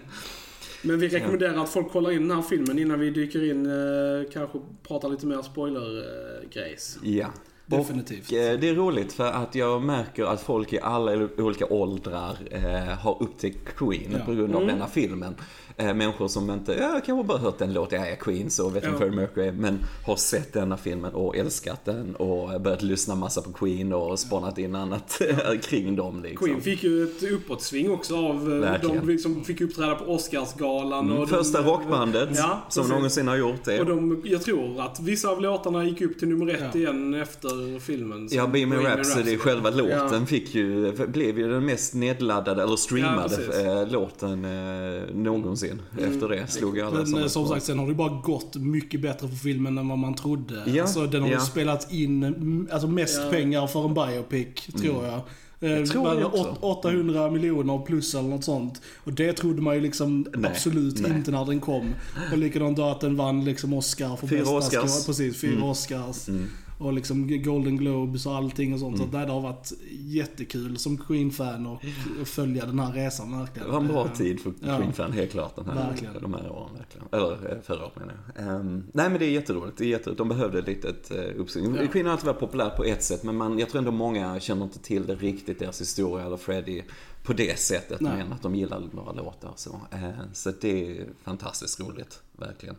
Men 0.83 0.99
vi 0.99 1.07
rekommenderar 1.07 1.63
att 1.63 1.69
folk 1.69 1.91
kollar 1.91 2.11
in 2.11 2.27
den 2.27 2.37
här 2.37 2.43
filmen 2.43 2.79
innan 2.79 2.99
vi 2.99 3.09
dyker 3.09 3.49
in, 3.51 3.65
eh, 3.65 4.31
kanske 4.33 4.59
pratar 4.87 5.09
lite 5.09 5.25
mer 5.25 5.41
spoiler-grejs. 5.41 6.97
Ja. 7.03 7.27
Definitivt. 7.65 8.27
Och 8.31 8.37
eh, 8.37 8.59
det 8.59 8.69
är 8.69 8.75
roligt 8.75 9.13
för 9.13 9.31
att 9.31 9.55
jag 9.55 9.81
märker 9.83 10.23
att 10.25 10.41
folk 10.41 10.73
i 10.73 10.79
alla 10.79 11.27
olika 11.37 11.65
åldrar 11.65 12.37
eh, 12.51 12.97
har 12.97 13.23
upptäckt 13.23 13.75
Queen 13.77 14.11
Ja. 14.11 14.25
på 14.25 14.33
grund 14.33 14.55
av 14.55 14.61
Mm. 14.61 14.75
denna 14.75 14.87
filmen. 14.87 15.35
Eh, 15.77 15.93
människor 15.93 16.27
som 16.27 16.51
inte, 16.51 16.73
ja, 16.73 17.01
kanske 17.05 17.27
bara 17.27 17.37
hört 17.37 17.61
en 17.61 17.73
låt, 17.73 17.91
jag 17.91 18.09
är 18.09 18.15
Queen 18.15 18.49
så 18.49 18.69
vet 18.69 18.83
vem 18.83 18.91
Ja. 18.91 18.97
Freddie 18.97 19.15
Mercury 19.15 19.51
men 19.51 19.79
har 20.05 20.15
sett 20.15 20.53
denna 20.53 20.77
filmen 20.77 21.13
och 21.13 21.37
älskat 21.37 21.85
den 21.85 22.15
och 22.15 22.61
börjat 22.61 22.81
lyssna 22.81 23.15
massa 23.15 23.41
på 23.41 23.51
Queen 23.53 23.93
och 23.93 24.19
spanat 24.19 24.57
in 24.57 24.75
annat 24.75 25.21
kring 25.63 25.95
dem 25.95 26.23
liksom. 26.23 26.47
Queen 26.47 26.61
fick 26.61 26.83
ju 26.83 27.03
ett 27.03 27.23
uppåtsving 27.31 27.91
också 27.91 28.15
av... 28.17 28.35
eh, 28.53 28.59
Verkligen. 28.59 29.05
De 29.05 29.11
liksom 29.11 29.43
fick 29.43 29.61
uppträda 29.61 29.95
på 29.95 30.05
Oscarsgalan. 30.13 31.05
Mm, 31.05 31.17
Och 31.17 31.29
Första 31.29 31.61
de, 31.61 31.67
rockbandet 31.69 32.29
Ja, 32.35 32.61
som 32.69 32.81
precis. 32.83 32.95
någonsin 32.95 33.27
har 33.27 33.35
gjort 33.37 33.63
det. 33.65 33.79
Och 33.79 33.85
de, 33.85 34.21
jag 34.25 34.41
tror 34.41 34.81
att 34.81 34.99
vissa 34.99 35.29
av 35.29 35.41
låtarna 35.41 35.83
gick 35.83 36.01
upp 36.01 36.19
till 36.19 36.27
nummer 36.27 36.53
ett 36.53 36.59
Ja. 36.73 36.79
igen 36.79 37.13
efter 37.13 37.79
filmen. 37.79 38.27
Ja, 38.31 38.47
Bohemian 38.47 38.69
Bohemian 38.69 38.97
Rhapsody, 38.97 39.37
själva 39.37 39.69
låten 39.69 40.19
Ja. 40.19 40.25
fick 40.25 40.55
ju, 40.55 40.91
blev 41.07 41.39
ju 41.39 41.49
den 41.51 41.65
mest 41.65 41.93
nedladdade 41.93 42.61
eller 42.63 42.71
Ja, 42.73 42.77
streamade 42.77 43.35
eh, 43.81 43.87
låten 43.91 44.45
eh, 44.45 45.15
någonsin 45.15 45.60
Mm. 45.69 46.13
efter 46.13 46.29
det. 46.29 46.47
Slog 46.47 46.79
alla 46.79 47.03
Men 47.03 47.21
eh, 47.21 47.27
som 47.27 47.43
bra- 47.43 47.53
sagt, 47.53 47.65
sen 47.65 47.79
har 47.79 47.87
det 47.87 47.93
bara 47.93 48.21
gått 48.21 48.55
mycket 48.55 49.01
bättre 49.01 49.27
för 49.27 49.35
filmen 49.35 49.77
än 49.77 49.87
vad 49.87 49.97
man 49.97 50.15
trodde. 50.15 50.63
Ja, 50.65 50.81
alltså, 50.81 51.07
den 51.07 51.21
har 51.21 51.29
ja. 51.29 51.39
spelat 51.39 51.91
in 51.93 52.23
mm, 52.23 52.67
alltså, 52.71 52.87
mest 52.87 53.19
Ja. 53.23 53.29
pengar 53.31 53.67
för 53.67 53.85
en 53.85 53.93
biopic, 53.93 54.65
tror 54.81 55.05
jag. 55.05 55.21
Eh, 55.63 55.71
Jag 55.79 55.89
tror 55.89 56.09
det 56.09 56.15
men 56.15 56.23
också. 56.25 56.41
åt- 56.61 56.77
800 56.85 57.31
miljoner 57.31 57.77
plus 57.85 58.15
eller 58.15 58.29
något 58.29 58.43
sånt. 58.43 58.81
Och 59.03 59.13
det 59.13 59.33
trodde 59.33 59.61
man 59.61 59.75
ju 59.75 59.81
liksom 59.81 60.25
Nej, 60.35 60.51
absolut 60.51 60.99
nej. 60.99 61.11
inte 61.11 61.31
när 61.31 61.45
den 61.45 61.59
kom. 61.59 61.89
Och 62.31 62.37
likadant 62.37 62.77
då 62.77 62.83
att 62.83 62.99
den 63.01 63.15
vann 63.15 63.45
liksom 63.45 63.73
Oscar 63.73 64.15
för 64.15 64.27
Fyra 64.27 64.39
bästa 64.39 64.81
Oscars. 64.81 65.05
Precis, 65.05 65.41
fyra 65.41 65.51
Mm. 65.51 65.63
Oscars. 65.63 66.29
Mm. 66.29 66.47
Och 66.81 66.93
liksom 66.93 67.43
Golden 67.43 67.77
Globes 67.77 68.25
och 68.25 68.35
allting 68.35 68.73
och 68.73 68.79
sånt. 68.79 68.97
Mm. 68.97 69.11
Så 69.11 69.17
det 69.17 69.31
har 69.33 69.41
varit 69.41 69.71
jättekul 69.91 70.77
som 70.77 70.97
Queen-fan 70.97 71.65
och 71.65 71.81
följa 72.25 72.65
den 72.65 72.79
här 72.79 72.91
resan 72.93 73.39
verkligen. 73.39 73.67
Det 73.67 73.73
var 73.73 73.81
en 73.81 73.87
bra 73.87 74.05
Eh, 74.05 74.13
tid 74.13 74.39
för 74.39 74.53
Ja. 74.59 74.77
Queen-fan, 74.77 75.11
helt 75.11 75.31
klart. 75.31 75.55
Den 75.55 75.65
här, 75.65 75.89
Verkligen. 75.89 76.13
De 76.21 76.33
här 76.33 76.51
åren, 76.51 76.69
verkligen. 76.77 77.07
Eller 77.11 77.51
eh, 77.51 77.61
förra 77.61 77.85
året 77.85 77.95
menar 77.99 78.13
jag. 78.35 78.45
Ehm, 78.47 78.83
nej 78.93 79.09
men 79.09 79.19
det 79.19 79.25
är 79.25 79.29
jätteroligt. 79.31 79.77
Det 79.77 79.85
är 79.85 79.89
jätteroligt. 79.89 80.17
De 80.17 80.29
behövde 80.29 80.59
ett 80.59 80.67
litet 80.67 81.11
uh, 81.11 81.39
uppsving. 81.41 81.75
Ja. 81.75 81.87
Queen 81.87 82.05
har 82.05 82.13
alltid 82.13 82.27
varit 82.27 82.39
populär 82.39 82.69
på 82.69 82.83
ett 82.83 83.03
sätt, 83.03 83.23
men 83.23 83.35
man, 83.35 83.59
jag 83.59 83.69
tror 83.69 83.79
ändå 83.79 83.91
många 83.91 84.39
känner 84.39 84.63
inte 84.63 84.79
till 84.79 85.05
det 85.05 85.15
riktigt, 85.15 85.59
deras 85.59 85.81
historia 85.81 86.25
eller 86.25 86.37
Freddie 86.37 86.83
på 87.23 87.33
det 87.33 87.59
sättet. 87.59 88.01
Nej. 88.01 88.17
Men 88.17 88.33
att 88.33 88.41
de 88.41 88.55
gillar 88.55 88.83
några 88.93 89.11
låtar 89.11 89.49
och 89.49 89.59
så. 89.59 89.79
Eh, 89.91 90.09
så 90.33 90.51
det 90.61 90.97
är 90.97 91.05
fantastiskt 91.23 91.79
roligt, 91.79 92.21
verkligen. 92.37 92.75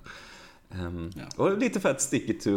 Ehm, 0.81 1.11
Ja. 1.17 1.45
Och 1.45 1.59
lite 1.59 1.81
för 1.81 1.88
att 1.88 2.00
stick 2.00 2.29
it 2.31 2.41
to 2.45 2.50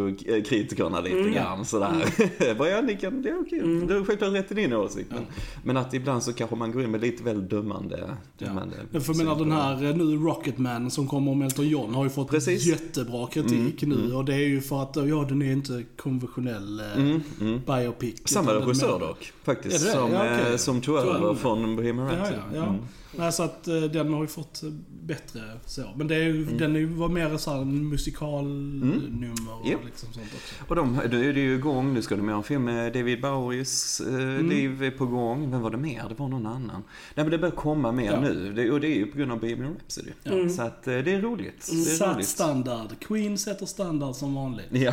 kritikerna 0.48 1.00
lite 1.00 1.16
Mm. 1.18 1.32
grann 1.32 1.64
sådär. 1.64 2.54
Bara, 2.58 2.68
ja, 2.68 2.80
ni 2.80 2.96
kan, 2.96 3.22
det 3.22 3.28
är 3.28 3.40
okej. 3.40 3.58
Mm. 3.58 3.86
Du 3.86 3.98
har 3.98 4.04
självklart 4.04 4.32
rätt 4.32 4.50
i 4.52 4.54
din 4.54 4.72
åsikt. 4.72 5.10
Men, 5.10 5.18
Ja. 5.22 5.42
men 5.64 5.76
att 5.76 5.94
ibland 5.94 6.22
så 6.22 6.32
kanske 6.32 6.56
man 6.56 6.72
går 6.72 6.82
in 6.82 6.90
med 6.90 7.00
lite 7.00 7.22
väl 7.22 7.48
dömande, 7.48 8.10
dömande 8.38 8.76
Men 8.90 9.00
för 9.00 9.12
jag 9.12 9.18
menar 9.18 9.36
den 9.36 9.52
här 9.52 9.84
eh, 9.84 9.96
nu 9.96 10.16
Rocketman 10.16 10.90
som 10.90 11.06
kommer 11.08 11.32
om 11.32 11.42
Elton 11.42 11.68
John 11.68 11.94
har 11.94 12.04
ju 12.04 12.10
fått 12.10 12.30
Precis. 12.30 12.64
jättebra 12.66 13.26
kritik 13.26 13.82
Mm, 13.82 13.98
nu. 13.98 14.04
mm. 14.04 14.16
Och 14.16 14.24
det 14.24 14.34
är 14.34 14.38
ju 14.48 14.60
för 14.60 14.82
att, 14.82 14.96
ja 14.96 15.24
den 15.28 15.42
är 15.42 15.52
inte 15.52 15.84
konventionell 15.96 16.80
eh, 16.80 16.86
Mm, 16.96 17.22
mm. 17.40 17.60
biopic. 17.66 18.22
Samma 18.24 18.54
regissör 18.54 18.98
dock, 19.00 19.32
faktiskt. 19.44 19.90
Som, 19.92 20.12
Ja, 20.12 20.24
eh, 20.26 20.56
som 20.56 20.80
tog 20.80 20.96
över 20.96 21.34
från 21.34 21.76
Bohemian 21.76 22.08
Ja, 22.08 22.14
Rhapsody. 22.14 22.78
Mm. 23.16 23.24
Nej, 23.24 23.32
så 23.32 23.42
att 23.42 23.68
eh, 23.68 23.80
den 23.82 24.12
har 24.12 24.20
ju 24.22 24.26
fått 24.28 24.62
eh, 24.62 24.68
bättre 25.02 25.40
så. 25.66 25.82
Men 25.96 26.08
det 26.08 26.14
är 26.14 26.20
ju, 26.24 26.42
Mm. 26.42 26.58
den 26.58 26.96
var 26.98 27.08
mer 27.08 27.36
så 27.36 27.50
här 27.50 27.60
en 27.62 27.88
musikalnummer 27.88 29.60
och 29.60 29.66
Japp. 29.68 29.84
liksom 29.84 30.12
sånt 30.12 30.26
också. 30.34 30.54
Och 30.68 30.76
de, 30.76 31.00
nu 31.10 31.28
är 31.30 31.34
det 31.34 31.40
ju 31.40 31.54
igång, 31.54 31.94
nu 31.94 32.02
ska 32.02 32.16
de 32.16 32.26
göra 32.28 32.36
en 32.36 32.42
film 32.42 32.64
med 32.64 32.92
David 32.92 33.20
Bowies 33.20 34.00
eh, 34.00 34.14
Mm. 34.14 34.48
liv 34.48 34.82
är 34.82 34.90
på 34.90 35.06
gång. 35.06 35.50
Vem 35.50 35.60
var 35.60 35.70
det 35.70 35.76
mer? 35.76 36.04
Det 36.08 36.14
var 36.18 36.28
någon 36.28 36.46
annan. 36.46 36.82
Nej 37.14 37.24
men 37.24 37.30
det 37.30 37.38
börjar 37.38 37.54
komma 37.54 37.92
mer 37.92 38.12
Ja. 38.12 38.20
nu. 38.20 38.52
Det, 38.56 38.70
och 38.70 38.80
det 38.80 38.88
är 38.88 38.94
ju 38.96 39.06
på 39.06 39.18
grund 39.18 39.32
av 39.32 39.40
Bohemian 39.40 39.72
Rhapsody. 39.80 40.10
Mm. 40.24 40.50
Så 40.50 40.62
att 40.62 40.86
eh, 40.86 40.98
det 40.98 41.12
är 41.12 41.20
roligt. 41.20 41.68
Det 41.70 41.76
är 41.76 41.96
Satt 41.96 42.16
roligt. 42.16 42.28
standard. 42.28 42.88
Queen 43.00 43.38
sätter 43.38 43.66
standard 43.66 44.14
som 44.14 44.34
vanligt. 44.34 44.66
Ja. 44.70 44.92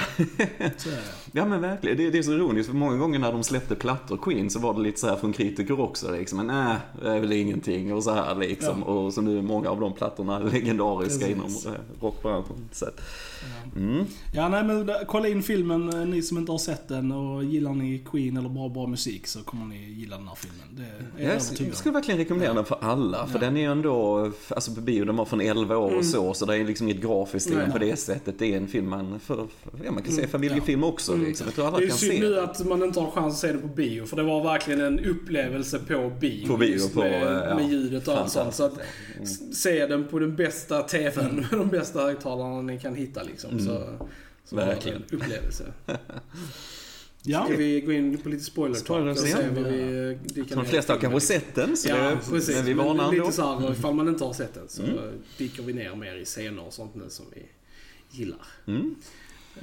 Ja 1.31 1.45
men 1.45 1.61
verkligen, 1.61 1.97
det, 1.97 2.09
det 2.09 2.17
är 2.17 2.23
så 2.23 2.31
ironiskt 2.33 2.69
för 2.69 2.75
många 2.75 2.97
gånger 2.97 3.19
när 3.19 3.31
de 3.31 3.43
släppte 3.43 3.75
plattor, 3.75 4.17
Queen, 4.17 4.49
så 4.49 4.59
var 4.59 4.73
det 4.73 4.79
lite 4.81 4.99
så 4.99 5.07
här 5.07 5.15
från 5.15 5.33
kritiker 5.33 5.79
också 5.79 6.11
liksom, 6.11 6.37
men 6.37 6.47
nej, 6.47 6.77
det 7.01 7.09
är 7.09 7.19
väl 7.19 7.31
ingenting 7.31 7.93
och 7.93 8.03
så 8.03 8.11
här 8.13 8.35
liksom. 8.35 8.83
Ja. 8.87 8.93
Och 8.93 9.13
så 9.13 9.21
nu 9.21 9.37
är 9.37 9.41
många 9.41 9.69
av 9.69 9.79
de 9.79 9.93
plattorna 9.93 10.39
legendariska 10.39 11.25
Precis. 11.25 11.65
inom 11.65 11.73
eh, 11.75 12.03
rockbranschen. 12.03 12.69
Så 12.71 12.85
att, 12.85 13.01
Mm. 13.75 14.05
Ja, 14.33 14.49
nej 14.49 14.63
men 14.63 14.89
kolla 15.07 15.27
in 15.27 15.43
filmen, 15.43 15.89
eh, 15.93 16.05
ni 16.05 16.21
som 16.21 16.37
inte 16.37 16.51
har 16.51 16.59
sett 16.59 16.87
den 16.87 17.11
och 17.11 17.43
gillar 17.43 17.73
ni 17.73 18.03
Queen 18.11 18.37
eller 18.37 18.49
bra, 18.49 18.69
bra 18.69 18.87
musik 18.87 19.27
så 19.27 19.39
kommer 19.43 19.65
ni 19.65 19.89
gilla 19.91 20.17
den 20.17 20.27
här 20.27 20.35
filmen. 20.35 20.67
Det 20.71 20.83
är 21.23 21.25
jag 21.27 21.33
Jag 21.59 21.67
om. 21.69 21.73
skulle 21.75 21.93
verkligen 21.93 22.17
rekommendera 22.17 22.53
den 22.53 22.65
för 22.65 22.77
alla. 22.81 23.27
För 23.27 23.33
Ja. 23.33 23.39
den 23.45 23.57
är 23.57 23.61
ju 23.61 23.71
ändå, 23.71 24.31
alltså 24.49 24.73
på 24.75 24.81
bio, 24.81 25.05
den 25.05 25.15
var 25.15 25.25
från 25.25 25.41
11 25.41 25.77
år 25.77 25.95
och 25.97 26.05
så. 26.05 26.33
Så 26.33 26.45
det 26.45 26.57
är 26.57 26.63
liksom 26.65 26.87
inget 26.89 27.01
grafiskt 27.03 27.49
Nej. 27.55 27.71
på 27.71 27.77
det 27.77 27.95
sättet. 27.99 28.39
Det 28.39 28.53
är 28.53 28.57
en 28.57 28.67
film 28.67 28.89
man, 28.89 29.19
för, 29.19 29.47
ja, 29.85 29.91
man 29.91 30.03
kan 30.03 30.13
säga 30.13 30.27
familjefilm 30.27 30.83
också 30.83 31.15
liksom. 31.15 31.47
Jag 31.47 31.55
tror 31.55 31.67
alla 31.67 31.77
Det 31.77 31.83
är 31.85 31.87
kan 31.87 31.97
synd 31.97 32.13
se 32.13 32.19
nu 32.19 32.29
den. 32.33 32.43
att 32.43 32.65
man 32.67 32.83
inte 32.83 32.99
har 32.99 33.11
chans 33.11 33.33
att 33.33 33.39
se 33.39 33.51
det 33.51 33.57
på 33.57 33.67
bio, 33.67 34.05
för 34.05 34.15
det 34.15 34.23
var 34.23 34.43
verkligen 34.43 34.81
en 34.81 34.99
upplevelse 34.99 35.79
på 35.79 36.11
bio. 36.19 36.47
På 36.47 36.57
bio, 36.57 36.89
på, 36.93 36.99
med, 36.99 37.23
eh, 37.37 37.43
ja, 37.49 37.55
med 37.55 37.69
ljudet 37.69 38.07
och 38.07 38.17
allt 38.17 38.31
sånt. 38.31 38.53
Så 38.55 38.63
att 38.65 38.73
s- 39.21 39.61
se 39.61 39.85
den 39.87 40.07
på 40.07 40.19
den 40.19 40.35
bästa 40.35 40.81
TVn 40.81 41.35
med 41.35 41.45
de 41.59 41.67
bästa 41.67 41.99
högtalarna 42.01 42.61
ni 42.61 42.79
kan 42.79 42.95
hitta 42.95 43.23
liksom. 43.23 43.32
Så, 43.37 43.49
så 44.45 44.55
var 44.55 44.65
det 44.65 44.69
Verkligen. 44.73 44.97
en 45.09 45.15
upplevelse. 45.17 45.73
Ja, 47.25 47.45
Ska 47.45 47.55
vi 47.55 47.81
gå 47.81 47.91
in 47.91 48.17
på 48.17 48.29
lite 48.29 48.43
Spoilers, 48.43 48.83
ja. 48.89 49.37
vad 49.55 49.63
vi 49.71 50.17
dyker 50.23 50.55
De 50.55 50.65
flesta 50.65 50.93
har 50.93 50.99
kanske 50.99 51.19
sett 51.21 51.55
den, 51.55 51.77
så 51.77 51.89
Ja, 51.89 51.95
det, 52.09 52.17
precis. 52.29 52.55
men 52.55 52.65
vi 52.65 52.73
varnar 52.73 53.03
ändå. 53.09 53.23
Lite 53.25 53.31
såhär, 53.35 53.71
ifall 53.71 53.93
man 53.95 54.07
inte 54.07 54.23
har 54.23 54.33
sett 54.33 54.53
den 54.53 54.69
så 54.69 54.83
Mm. 54.83 54.97
dyker 55.37 55.63
vi 55.63 55.73
ner 55.73 55.95
mer 55.95 56.15
i 56.15 56.25
scener 56.25 56.67
och 56.67 56.73
sånt 56.73 56.95
nu 56.95 57.03
som 57.09 57.25
vi 57.35 57.41
gillar. 58.17 58.45
Mm. 58.67 58.95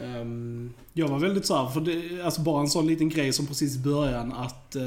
Ehm, 0.02 0.72
jag 0.92 1.08
var 1.08 1.18
väldigt 1.18 1.46
såhär, 1.46 1.70
för 1.70 1.80
det, 1.80 2.22
alltså 2.22 2.40
bara 2.40 2.60
en 2.60 2.68
sån 2.68 2.86
liten 2.86 3.08
grej 3.08 3.32
som 3.32 3.46
precis 3.46 3.76
i 3.76 3.78
början 3.78 4.32
att 4.32 4.59
eh, 4.76 4.82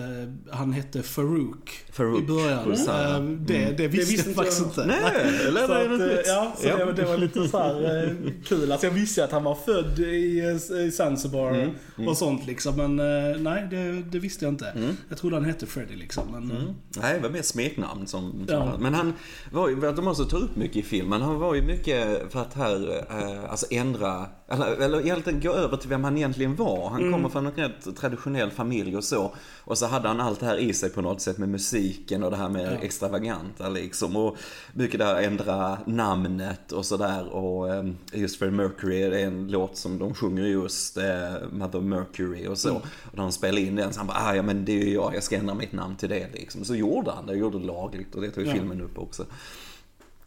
han 0.52 0.74
hette 0.74 1.04
Farouk, 1.04 1.86
Farouk 1.92 2.24
i 2.24 2.28
början. 2.28 2.72
Eh, 2.72 3.38
det, 3.40 3.78
det 3.78 3.88
visste 3.88 4.12
visste 4.12 4.16
jag 4.16 4.32
inte 4.32 4.34
faktiskt 4.34 4.60
jag. 4.62 4.68
inte. 4.70 4.86
Nej, 4.86 5.48
eller 5.48 5.68
Så 5.68 5.74
att, 5.74 6.00
det 6.00 6.20
eh, 6.20 6.28
ja, 6.28 6.54
så 6.58 6.68
Det, 6.68 6.94
det 6.94 7.06
var 7.06 7.18
lite 7.18 7.48
så 7.48 7.58
här 7.58 8.16
kul. 8.46 8.72
Alltså 8.72 8.88
jag 8.88 8.94
visste 8.94 9.24
att 9.24 9.32
han 9.32 9.44
var 9.44 9.56
född 9.56 10.00
i, 10.00 10.60
i 10.88 10.92
Zanzibar 10.92 11.74
Mm, 11.98 12.08
och 12.08 12.18
sånt 12.18 12.48
liksom. 12.48 12.76
Men 12.76 12.96
nej, 13.44 13.68
det, 13.70 13.92
det 14.12 14.20
visste 14.20 14.46
jag 14.46 14.54
inte. 14.54 14.68
Mm. 14.70 14.98
Jag 15.10 15.18
trodde 15.18 15.36
han 15.36 15.46
hette 15.46 15.66
Freddy 15.66 15.96
liksom. 15.96 16.24
Men, 16.32 16.52
eh, 16.58 16.64
Nej, 17.02 17.14
det 17.16 17.20
var 17.20 17.30
mer 17.30 17.42
smeknamn 17.42 18.08
som... 18.08 18.46
Ja. 18.50 18.78
Men 18.80 18.94
han 18.94 19.14
var 19.52 19.70
ju, 19.70 19.76
de 19.76 20.08
också 20.08 20.26
tar 20.26 20.38
upp 20.38 20.56
mycket 20.56 20.78
i 20.78 20.82
filmen, 20.84 21.22
han 21.22 21.40
var 21.40 21.56
ju 21.56 21.62
mycket 21.62 22.32
för 22.32 22.42
att 22.42 22.54
här, 22.54 23.06
alltså 23.50 23.66
ändra, 23.70 24.26
eller, 24.48 24.68
eller 24.68 25.02
egentligen 25.02 25.42
gå 25.42 25.54
över 25.54 25.78
till 25.78 25.90
vem 25.90 26.04
han 26.04 26.18
egentligen 26.18 26.56
var. 26.56 26.90
Han 26.90 27.12
kommer 27.12 27.30
från 27.30 27.46
en 27.46 27.52
rätt 27.52 27.96
traditionell 27.98 28.52
familj 28.52 28.98
och 28.98 29.04
så. 29.04 29.36
Och 29.66 29.78
så 29.78 29.86
hade 29.86 30.08
han 30.08 30.22
allt 30.22 30.40
det 30.40 30.46
här 30.46 30.58
i 30.58 30.74
sig 30.74 30.90
på 30.90 31.02
något 31.02 31.22
sätt 31.22 31.38
med 31.38 31.50
musiken 31.50 32.24
och 32.24 32.32
det 32.32 32.38
här 32.38 32.50
med 32.50 32.74
Ja. 32.74 32.86
extravaganta 32.86 33.70
liksom. 33.70 34.16
Och 34.16 34.38
mycket 34.74 35.00
där 35.00 35.16
ändra 35.22 35.78
namnet 35.86 36.72
och 36.72 36.86
sådär. 36.86 37.28
Och 37.28 37.70
eh, 37.74 37.86
just 38.14 38.40
Freddie 38.40 38.56
Mercury, 38.56 39.10
det 39.10 39.22
är 39.22 39.28
en 39.28 39.48
låt 39.52 39.78
som 39.78 40.00
de 40.00 40.14
sjunger 40.14 40.44
just, 40.44 40.98
eh, 40.98 41.04
Mother 41.52 41.82
Mercury 41.82 42.48
och 42.48 42.58
så. 42.58 42.76
Och 42.76 42.84
när 43.14 43.24
de 43.24 43.32
spelade 43.32 43.62
in 43.62 43.76
den 43.76 43.94
så 43.94 44.00
han 44.00 44.08
bara, 44.08 44.18
ah, 44.18 44.36
ja 44.36 44.42
men 44.42 44.66
det 44.66 44.72
är 44.82 44.86
ju 44.86 44.94
jag, 44.94 45.16
jag 45.16 45.24
ska 45.24 45.36
ändra 45.38 45.54
mitt 45.56 45.72
namn 45.74 45.96
till 45.96 46.10
det 46.10 46.28
liksom. 46.34 46.66
Så 46.66 46.76
gjorde 46.76 47.12
han 47.12 47.26
det, 47.28 47.34
gjorde 47.36 47.60
det 47.60 47.66
lagligt 47.66 48.16
och 48.16 48.22
det 48.22 48.32
tar 48.32 48.42
ju 48.42 48.48
Ja. 48.48 48.54
filmen 48.54 48.82
upp 48.82 48.98
också. 49.00 49.26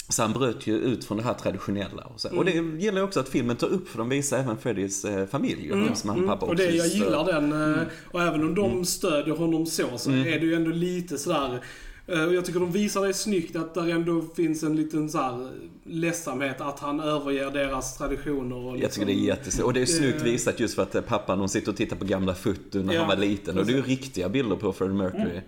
Så 0.09 0.23
han 0.23 0.33
bröt 0.33 0.67
ju 0.67 0.75
ut 0.79 1.05
från 1.05 1.17
det 1.19 1.25
här 1.25 1.35
traditionella. 1.35 2.03
Och, 2.03 2.21
så. 2.21 2.37
och 2.37 2.45
det 2.45 2.53
gäller 2.53 2.99
ju 2.99 3.03
också 3.03 3.21
att 3.21 3.29
filmen 3.29 3.57
tar 3.57 3.67
upp, 3.67 3.89
för 3.89 3.99
de 3.99 4.09
visar 4.09 4.39
även 4.39 4.57
Freddys 4.59 5.05
eh, 5.05 5.27
familj. 5.27 5.71
Mm. 5.73 5.95
Som 5.95 6.11
han, 6.11 6.27
pappa 6.27 6.47
och 6.47 6.57
det, 6.57 6.71
jag 6.71 6.87
gillar 6.87 7.25
den. 7.25 7.75
eh, 7.75 7.83
Och 8.11 8.23
även 8.23 8.41
om 8.43 8.55
de 8.55 8.85
stödjer 8.85 9.35
honom 9.35 9.67
så, 9.67 9.99
så 9.99 10.11
är 10.11 10.41
det 10.41 10.47
ju 10.47 10.55
ändå 10.55 10.71
lite 10.71 11.19
sådär... 11.19 11.61
eh, 12.07 12.25
och 12.25 12.35
Jag 12.35 12.45
tycker 12.45 12.61
de 12.61 12.73
visar 12.73 13.07
det 13.07 13.15
snyggt 13.15 13.57
att 13.57 13.75
där 13.75 13.89
ändå 13.89 14.23
finns 14.37 14.63
en 14.63 14.77
liten 14.77 15.09
så 15.11 15.19
här 15.19 15.51
ledsamhet 15.85 16.61
att 16.61 16.81
han 16.81 17.01
överger 17.01 17.51
deras 17.51 17.97
traditioner. 17.99 18.57
Och 18.57 18.79
Jag 18.79 18.93
tycker 18.93 19.07
det 19.07 19.13
är 19.13 19.15
liksom- 19.15 19.27
jättesnyggt. 19.29 19.67
Och 19.67 19.73
det 19.73 19.81
är 19.83 19.87
snyggt 19.87 20.19
Det- 20.19 20.25
visat 20.31 20.61
just 20.61 20.75
för 20.75 20.83
att 20.83 20.95
eh, 20.95 21.01
pappan, 21.03 21.39
de 21.39 21.49
sitter 21.49 21.71
och 21.71 21.77
tittar 21.77 21.97
på 21.97 22.05
gamla 22.05 22.35
foton 22.35 22.87
när 22.87 22.95
Ja, 22.95 23.01
han 23.01 23.09
var 23.09 23.17
liten. 23.17 23.59
Och 23.59 23.67
det 23.67 23.73
är 23.73 23.77
ju 23.77 23.83
riktiga 23.83 24.29
bilder 24.29 24.57
på 24.57 24.73
Freddie 24.73 24.95
Mercury. 24.95 25.41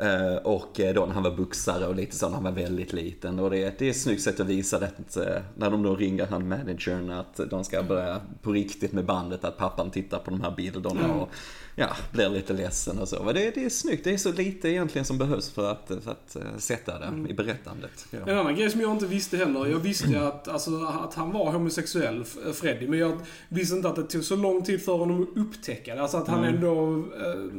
Eh, 0.00 0.36
och 0.44 0.80
eh, 0.80 0.94
då 0.94 1.06
när 1.06 1.14
han 1.14 1.22
var 1.22 1.30
boxare 1.36 1.86
och 1.86 1.94
lite 1.94 2.16
så 2.16 2.26
när 2.28 2.34
han 2.34 2.44
var 2.44 2.52
väldigt 2.52 2.92
liten. 2.92 3.38
Och 3.38 3.50
det, 3.50 3.62
är- 3.64 3.74
det 3.78 3.86
är 3.86 3.90
ett 3.90 4.00
snyggt 4.00 4.22
sätt 4.22 4.40
att 4.40 4.46
visa 4.46 4.78
det. 4.78 4.90
Eh, 5.26 5.42
när 5.56 5.70
de 5.70 5.82
då 5.82 5.96
ringer 5.96 6.26
han 6.26 6.48
managern 6.48 7.10
att 7.10 7.40
de 7.50 7.64
ska 7.64 7.82
börja 7.82 8.20
på 8.42 8.52
riktigt 8.52 8.92
med 8.92 9.04
bandet. 9.04 9.44
Att 9.44 9.58
pappan 9.58 9.90
tittar 9.90 10.18
på 10.18 10.30
de 10.30 10.40
här 10.40 10.54
bilderna 10.56 11.14
och 11.14 11.28
ja, 11.76 11.88
blir 12.12 12.28
lite 12.28 12.52
ledsen 12.52 12.98
och 12.98 13.08
så. 13.08 13.22
Men 13.24 13.34
det, 13.34 13.50
det 13.54 13.64
är 13.64 13.68
snyggt. 13.70 14.04
Det 14.04 14.10
är 14.12 14.16
så 14.18 14.32
lite 14.32 14.68
egentligen 14.68 15.04
som 15.04 15.18
behövs 15.18 15.50
för 15.50 15.70
att, 15.72 15.90
för 16.04 16.10
att 16.10 16.36
eh, 16.36 16.42
sätta 16.58 16.98
det 16.98 17.30
i 17.30 17.34
berättandet. 17.34 18.06
Ja. 18.10 18.18
En 18.26 18.38
annan 18.38 18.56
grej 18.56 18.70
som 18.70 18.80
jag 18.80 18.92
inte 18.92 19.06
visste 19.06 19.36
heller. 19.36 19.66
Jag 19.66 19.78
visste 19.78 20.08
ju 20.08 20.16
att, 20.16 20.48
alltså, 20.48 20.84
att 21.04 21.14
han 21.14 21.30
var 21.32 21.52
homosexuell, 21.52 22.22
F- 22.22 22.56
Freddy. 22.56 22.88
Men 22.88 22.98
jag 22.98 23.18
visste 23.48 23.74
inte 23.76 23.88
att 23.88 23.96
det 23.96 24.02
tog 24.02 24.24
så 24.24 24.36
lång 24.36 24.64
tid 24.64 24.82
för 24.82 24.92
honom 24.96 25.22
att 25.22 25.28
upptäcka 25.36 25.94
det. 25.94 26.02
Alltså 26.02 26.16
att 26.16 26.28
han 26.28 26.44
ändå 26.44 27.04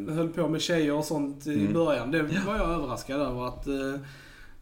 eh, 0.08 0.14
höll 0.16 0.30
på 0.30 0.48
med 0.48 0.62
tjejer 0.62 0.94
och 0.94 1.06
sånt 1.06 1.48
i 1.48 1.68
början. 1.68 2.12
Det 2.12 2.22
var 2.48 2.56
jag 2.58 2.70
överraskad 2.70 3.22
över 3.22 3.48
att, 3.48 3.68
eh, 3.68 3.74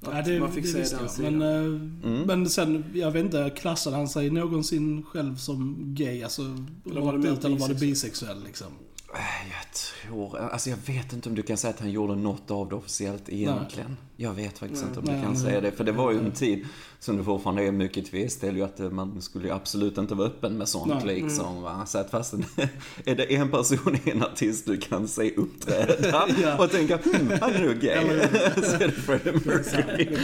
att 0.01 0.15
Ja, 0.15 0.21
det, 0.25 0.39
man 0.39 0.51
fick 0.51 0.63
det 0.73 0.85
se 0.85 0.95
den 0.95 1.03
jag. 1.05 1.11
sidan. 1.11 1.37
Men, 1.37 2.21
eh, 2.21 2.25
men 2.25 2.49
sen, 2.49 2.85
jag 2.93 3.11
vet 3.11 3.25
inte, 3.25 3.49
klassade 3.55 3.95
han 3.95 4.07
sig 4.07 4.29
någonsin 4.29 5.03
själv 5.03 5.35
som 5.35 5.75
gay? 5.95 6.23
Alltså, 6.23 6.41
Eller 6.91 7.01
var 7.01 7.17
det 7.17 7.29
ut, 7.29 7.45
eller 7.45 7.57
var 7.57 7.69
det 7.69 7.75
bisexuell 7.79 8.43
liksom? 8.43 8.67
Äh, 9.13 9.49
Jag 9.51 9.71
tror, 9.73 10.37
alltså 10.39 10.69
jag 10.69 10.77
vet 10.85 11.13
inte 11.13 11.29
om 11.29 11.35
du 11.35 11.41
kan 11.41 11.57
säga 11.57 11.73
att 11.73 11.79
han 11.79 11.91
gjorde 11.91 12.15
något 12.15 12.51
av 12.51 12.69
det 12.69 12.75
officiellt 12.75 13.29
egentligen. 13.29 13.97
Jag 14.15 14.33
vet 14.33 14.57
faktiskt 14.59 14.83
inte 14.83 14.99
om 14.99 15.05
Nej, 15.05 15.15
du 15.15 15.21
kan 15.21 15.31
nej, 15.33 15.41
säga 15.41 15.61
nej. 15.61 15.71
det. 15.71 15.77
För 15.77 15.83
det 15.83 15.91
var 15.91 16.11
ju 16.11 16.17
en 16.19 16.31
tid 16.31 16.65
som 16.99 17.17
det 17.17 17.23
fortfarande 17.23 17.63
är 17.63 17.71
mycket 17.71 18.05
tvist. 18.11 18.41
Det 18.41 18.47
är 18.47 18.51
ju 18.51 18.63
att 18.63 18.79
eh, 18.79 18.89
man 18.89 19.21
skulle 19.21 19.47
ju 19.47 19.53
absolut 19.53 19.97
inte 19.97 20.15
vara 20.15 20.27
öppen 20.27 20.57
med 20.57 20.67
sånt 20.67 20.93
Nej. 21.05 21.21
liksom. 21.21 21.61
Va? 21.61 21.85
Så 21.85 21.97
att 21.97 22.09
fast 22.11 22.33
är 23.05 23.15
det 23.15 23.35
en 23.35 23.51
person, 23.51 23.97
en 24.05 24.23
artist 24.23 24.65
du 24.65 24.77
kan 24.77 25.07
se 25.07 25.35
uppträda 25.35 26.27
Ja. 26.43 26.63
och 26.63 26.71
tänka 26.71 26.97
hmm, 26.97 27.31
han 27.41 27.53
är 27.53 27.65
nog 27.65 27.79
gay. 27.79 28.05
så 28.63 28.75
är 28.75 28.79
det 28.79 28.91
Freddie 28.91 29.31
Mercury. 29.31 30.17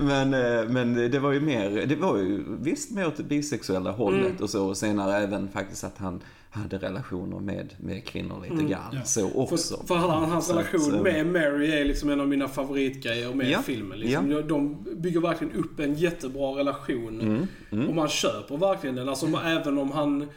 Men, 0.00 0.34
eh, 0.34 0.68
men 0.68 0.94
det 1.10 1.18
var 1.18 1.32
ju 1.32 1.40
mer, 1.40 1.86
det 1.86 1.96
var 1.96 2.16
ju 2.16 2.44
visst 2.60 2.90
mer 2.90 3.06
åt 3.06 3.16
det 3.16 3.22
bisexuella 3.22 3.90
hållet 3.92 4.20
Mm. 4.30 4.42
och 4.42 4.50
så. 4.50 4.66
Och 4.68 4.76
senare 4.76 5.16
även 5.16 5.48
faktiskt 5.48 5.84
att 5.84 5.98
han 5.98 6.20
hade 6.50 6.78
relationer 6.78 7.40
med, 7.40 7.74
med 7.78 8.04
kvinnor 8.04 8.46
lite 8.50 8.64
grann. 8.64 8.90
Ja. 8.92 9.04
Så 9.04 9.30
också. 9.34 9.76
För, 9.76 9.86
för 9.86 9.94
han, 9.94 10.30
hans 10.30 10.46
Så 10.46 10.52
att, 10.52 10.58
relation 10.74 10.94
eh, 10.94 11.02
med 11.02 11.26
Mary 11.26 11.70
är 11.70 11.84
liksom 11.84 12.10
en 12.10 12.20
av 12.20 12.28
mina 12.28 12.48
favoritgrejer 12.48 13.34
med 13.34 13.50
Ja, 13.50 13.62
filmen. 13.62 13.98
Liksom. 13.98 14.30
ja. 14.30 14.42
De 14.42 14.84
bygger 14.96 15.20
verkligen 15.20 15.52
upp 15.54 15.80
en 15.80 15.94
jättebra 15.94 16.58
relation. 16.58 17.46
Mm, 17.72 17.88
Och 17.88 17.94
man 17.94 18.08
köper 18.08 18.56
verkligen 18.56 18.96
den. 18.96 19.08
Alltså, 19.08 19.26
Även 19.44 19.78
om 19.78 19.90
han 19.90 20.28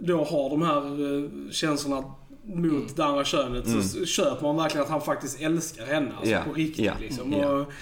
då 0.00 0.24
har 0.24 0.50
de 0.50 0.62
här 0.62 0.82
eh, 1.24 1.50
känslorna 1.50 2.04
mot 2.44 2.96
det 2.96 3.04
andra 3.04 3.24
könet 3.24 3.64
så 3.82 4.04
köper 4.04 4.42
man 4.42 4.56
verkligen 4.56 4.84
att 4.84 4.90
han 4.90 5.00
faktiskt 5.00 5.40
älskar 5.40 5.86
henne. 5.86 6.10
Alltså 6.20 6.36
på 6.48 6.52
riktigt 6.52 6.92
liksom. 7.00 7.34
Och, 7.34 7.72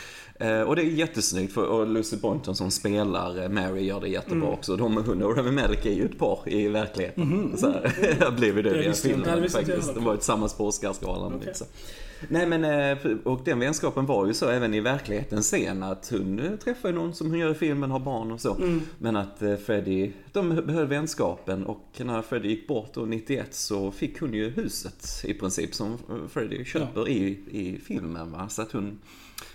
och 0.67 0.77
det 0.77 0.83
är 0.83 0.87
jättesnyggt 0.87 1.53
för 1.53 1.67
och 1.67 1.87
Lucy 1.87 2.17
Boynton 2.17 2.55
som 2.57 2.71
spelar 2.71 3.43
eh, 3.43 3.49
Mary 3.49 3.85
gör 3.85 4.01
det 4.01 4.09
jättebra 4.09 4.37
Mm. 4.39 4.49
också. 4.49 4.77
De, 4.77 4.97
hon 4.97 5.23
och 5.23 5.37
Rami 5.37 5.51
Malek 5.51 5.87
är 5.87 5.93
ju 5.95 6.05
ett 6.05 6.19
par 6.19 6.39
i 6.47 6.69
verkligheten. 6.69 7.25
Mhm. 7.29 7.57
Så 7.57 7.67
här, 7.71 7.83
har 8.25 8.31
blivit 8.31 8.65
det 8.65 8.85
inte. 8.87 8.99
filmen 9.09 9.49
faktiskt. 9.49 9.95
De 9.95 10.05
var 10.05 10.17
tillsammans 10.17 10.55
på 10.55 10.67
Oscarsgalan. 10.67 11.33
Okej. 11.35 11.47
Liksom. 11.47 11.67
Nej 12.29 12.47
men, 12.47 12.65
eh, 12.65 12.99
och 13.25 13.41
den 13.45 13.59
vänskapen 13.59 14.07
var 14.07 14.27
ju 14.27 14.35
så 14.35 14.49
även 14.49 14.75
i 14.75 14.81
verkligheten 14.81 15.43
sen 15.43 15.83
att 15.83 16.09
hon 16.11 16.39
eh, 16.41 16.51
träffar 16.57 16.89
ju 16.89 16.95
någon 16.95 17.15
som 17.15 17.31
hon 17.31 17.39
gör 17.39 17.51
i 17.51 17.55
filmen, 17.55 17.91
har 17.91 17.99
barn 18.01 18.33
och 18.33 18.41
så. 18.41 18.55
Mm. 18.55 18.81
Men 18.99 19.17
att 19.17 19.43
eh, 19.43 19.57
Freddie, 19.57 20.13
de 20.33 20.49
behöll 20.67 20.87
vänskapen 20.87 21.67
och 21.67 21.87
när 21.99 22.23
Freddie 22.23 22.49
gick 22.49 22.69
bort 22.69 22.91
då 22.95 23.01
91 23.01 23.55
så 23.55 23.91
fick 23.91 24.21
hon 24.21 24.35
ju 24.35 24.51
huset 24.51 25.07
i 25.25 25.35
princip 25.35 25.75
som 25.75 25.93
eh, 25.93 26.29
Freddie 26.29 26.65
köper 26.65 27.09
i, 27.09 27.39
i 27.51 27.81
filmen. 27.85 28.33
Va? 28.33 28.49
Så 28.49 28.63
att 28.63 28.73
hon 28.73 28.99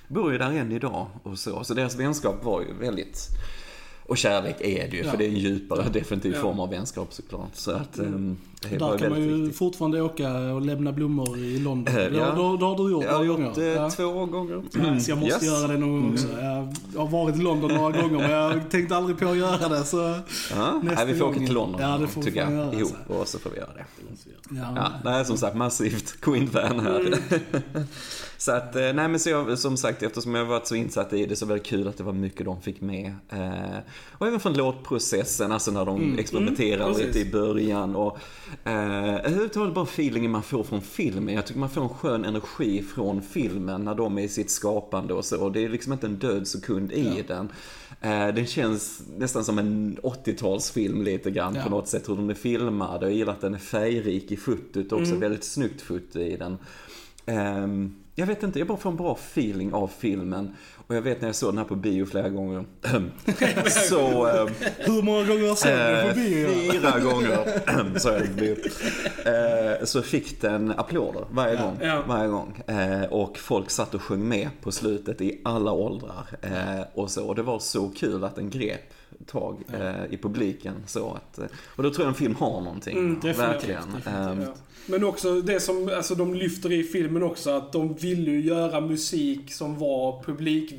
bor 0.07 0.31
ju 0.31 0.37
där 0.37 0.51
än 0.51 0.71
idag 0.71 1.07
och 1.23 1.39
så. 1.39 1.63
Så 1.63 1.73
deras 1.73 1.95
vänskap 1.95 2.43
var 2.43 2.61
ju 2.61 2.67
väldigt 2.79 3.27
och 4.05 4.17
kärlek 4.17 4.55
är 4.59 4.89
det 4.91 4.97
ju, 4.97 5.03
Ja. 5.03 5.11
för 5.11 5.17
det 5.17 5.25
är 5.25 5.29
en 5.29 5.37
djupare 5.37 5.85
definitiv 5.93 6.33
Ja. 6.35 6.41
form 6.41 6.59
av 6.59 6.69
vänskap 6.69 7.13
såklart. 7.13 7.49
Så 7.55 7.71
att 7.71 7.97
ehm, 7.99 8.37
det 8.61 8.77
Där 8.77 8.97
kan 8.97 9.09
man 9.09 9.21
ju 9.21 9.33
viktigt. 9.41 9.57
fortfarande 9.57 10.01
åka 10.01 10.29
och 10.33 10.61
lämna 10.61 10.91
blommor 10.91 11.37
i 11.37 11.59
London. 11.59 11.87
Eh, 11.97 12.03
Det 12.03 12.17
ja. 12.17 12.25
har, 12.25 12.57
det 12.57 12.65
har- 12.65 12.77
du 12.85 12.91
gjort 12.91 13.03
Jag 13.03 13.13
har 13.17 13.23
gjort 13.23 13.37
gånger. 13.37 13.51
det 13.55 13.65
Ja. 13.65 13.89
två 13.89 14.25
gånger. 14.25 14.99
Så 14.99 15.11
jag 15.11 15.17
måste 15.17 15.33
Yes. 15.33 15.41
Mm. 15.43 15.53
göra 15.53 15.67
det 15.67 15.77
någon 15.77 16.01
gång 16.01 16.13
också. 16.13 16.27
Jag 16.93 16.99
har 17.01 17.07
varit 17.07 17.35
i 17.35 17.39
London 17.41 17.71
några 17.73 18.01
gånger 18.01 18.17
men 18.17 18.31
jag 18.31 18.69
tänkte 18.71 18.95
aldrig 18.95 19.17
på 19.19 19.27
att 19.29 19.37
göra 19.37 19.69
det 19.69 19.83
så... 19.83 19.97
Ja, 19.97 20.81
Nästa 20.83 21.03
nej, 21.05 21.13
vi 21.13 21.19
får 21.19 21.25
åka 21.25 21.35
gång. 21.37 21.45
till 21.45 21.55
London 21.55 21.81
Ja, 21.81 21.97
det 21.97 22.07
får 22.07 22.21
tycker 22.23 22.39
jag, 22.41 22.53
göra, 22.53 22.73
ihop 22.73 22.81
alltså. 23.07 23.13
och 23.21 23.27
så 23.27 23.39
får 23.39 23.49
vi 23.49 23.57
göra 23.57 23.73
det. 23.73 23.85
Ja, 24.49 24.73
Ja, 24.75 24.91
nej, 25.03 25.25
som 25.25 25.37
sagt 25.37 25.55
massivt 25.55 26.15
Queen-fan 26.21 26.79
här. 26.79 27.13
Så 28.43 28.51
att, 28.51 28.75
eh, 28.75 28.81
nej 28.81 29.07
men 29.07 29.19
så 29.19 29.29
jag, 29.29 29.59
som 29.59 29.77
sagt 29.77 30.03
eftersom 30.03 30.35
jag 30.35 30.45
varit 30.45 30.67
så 30.67 30.75
insatt 30.75 31.13
i 31.13 31.25
det 31.25 31.35
så 31.35 31.45
var 31.45 31.55
det 31.55 31.63
kul 31.63 31.87
att 31.87 31.97
det 31.97 32.03
var 32.03 32.13
mycket 32.13 32.45
de 32.45 32.61
fick 32.61 32.81
med. 32.81 33.15
Eh, 33.29 33.77
och 34.11 34.27
även 34.27 34.39
från 34.39 34.53
låtprocessen, 34.53 35.51
alltså 35.51 35.71
när 35.71 35.85
de 35.85 36.19
experimenterar 36.19 36.85
mm, 36.85 36.97
lite 36.97 37.19
i 37.19 37.31
början 37.31 37.95
och 37.95 38.17
Uh, 38.67 39.15
överhuvudtaget 39.15 39.73
bara 39.73 39.85
feelingen 39.85 40.31
man 40.31 40.43
får 40.43 40.63
från 40.63 40.81
filmen. 40.81 41.35
Jag 41.35 41.45
tycker 41.45 41.59
man 41.59 41.69
får 41.69 41.81
en 41.81 41.89
skön 41.89 42.25
energi 42.25 42.83
från 42.95 43.21
filmen 43.21 43.83
när 43.83 43.95
de 43.95 44.17
är 44.17 44.21
i 44.21 44.27
sitt 44.27 44.51
skapande 44.51 45.13
och 45.13 45.25
så. 45.25 45.49
Det 45.49 45.63
är 45.63 45.69
liksom 45.69 45.93
inte 45.93 46.07
en 46.07 46.15
död 46.15 46.47
sekund 46.47 46.91
i 46.91 47.23
den. 47.27 47.45
Uh, 48.05 48.35
den 48.35 48.45
känns 48.45 49.03
nästan 49.17 49.45
som 49.45 49.59
en 49.59 49.97
80-talsfilm 50.03 51.03
lite 51.03 51.31
grann 51.31 51.55
Ja. 51.55 51.63
på 51.63 51.69
något 51.69 51.87
sätt 51.87 52.09
hur 52.09 52.15
den 52.15 52.29
är 52.29 52.33
filmad. 52.33 53.03
Jag 53.03 53.11
gillar 53.11 53.33
att 53.33 53.41
den 53.41 53.53
är 53.53 53.59
färgrik 53.59 54.31
i 54.31 54.37
fotot 54.37 54.91
också. 54.91 55.11
Mm. 55.11 55.19
Väldigt 55.19 55.43
snyggt 55.43 55.81
foto 55.81 56.19
i 56.19 56.37
den. 56.37 56.57
Ehm, 57.25 57.95
jag 58.15 58.25
vet 58.25 58.43
inte, 58.43 58.59
jag 58.59 58.67
bara 58.67 58.77
får 58.77 58.89
en 58.89 58.95
bra 58.95 59.13
feeling 59.13 59.73
av 59.73 59.87
filmen. 59.87 60.55
Och 60.87 60.95
jag 60.95 61.01
vet 61.01 61.21
när 61.21 61.27
jag 61.27 61.35
såg 61.35 61.49
den 61.49 61.57
här 61.57 61.65
på 61.65 61.75
bio 61.75 62.05
flera 62.05 62.29
gånger. 62.29 62.65
så... 63.89 64.27
ehm, 64.27 64.47
Hur 64.77 65.01
många 65.01 65.25
gånger 65.27 65.55
såg 65.55 65.71
du 65.71 65.77
Eh, 65.77 66.09
på 66.09 66.15
bio? 66.15 66.71
Fyra 66.71 66.99
gånger 66.99 67.99
så, 67.99 68.09
jag 68.09 68.29
blev. 68.35 68.57
Eh, 69.25 69.85
så 69.85 70.01
fick 70.01 70.41
den 70.41 70.71
applåder 70.77 71.25
varje 71.31 71.55
gång. 71.55 71.77
Ja. 71.81 72.03
Varje 72.07 72.27
gång. 72.27 72.61
Eh, 72.67 73.03
och 73.03 73.37
folk 73.37 73.69
satt 73.69 73.93
och 73.95 74.01
sjöng 74.01 74.27
med 74.27 74.49
på 74.61 74.71
slutet 74.71 75.21
i 75.21 75.41
alla 75.43 75.71
åldrar. 75.71 76.25
Eh, 76.41 76.81
och, 76.93 77.11
så. 77.11 77.25
och 77.27 77.35
det 77.35 77.43
var 77.43 77.59
så 77.59 77.89
kul 77.89 78.23
att 78.23 78.35
den 78.35 78.49
grep 78.49 78.93
tag 79.27 79.57
eh, 79.73 80.13
i 80.13 80.17
publiken. 80.17 80.73
Så 80.87 81.11
att, 81.13 81.37
eh, 81.39 81.45
och 81.75 81.83
då 81.83 81.89
tror 81.93 82.05
jag 82.05 82.09
en 82.09 82.15
film 82.15 82.35
har 82.35 82.61
någonting. 82.61 82.97
Mm, 82.97 83.13
definitivt, 83.19 83.39
verkligen. 83.39 83.81
definitivt. 83.95 84.07
Ehm, 84.07 84.41
Ja. 84.41 84.53
Men 84.85 85.03
också 85.03 85.41
det 85.41 85.59
som 85.59 85.91
alltså, 85.95 86.15
de 86.15 86.33
lyfter 86.33 86.71
i 86.71 86.83
filmen 86.83 87.23
också, 87.23 87.49
att 87.49 87.71
de 87.73 87.93
ville 87.93 88.31
ju 88.31 88.41
göra 88.41 88.81
musik 88.81 89.53
som 89.53 89.79
var 89.79 90.23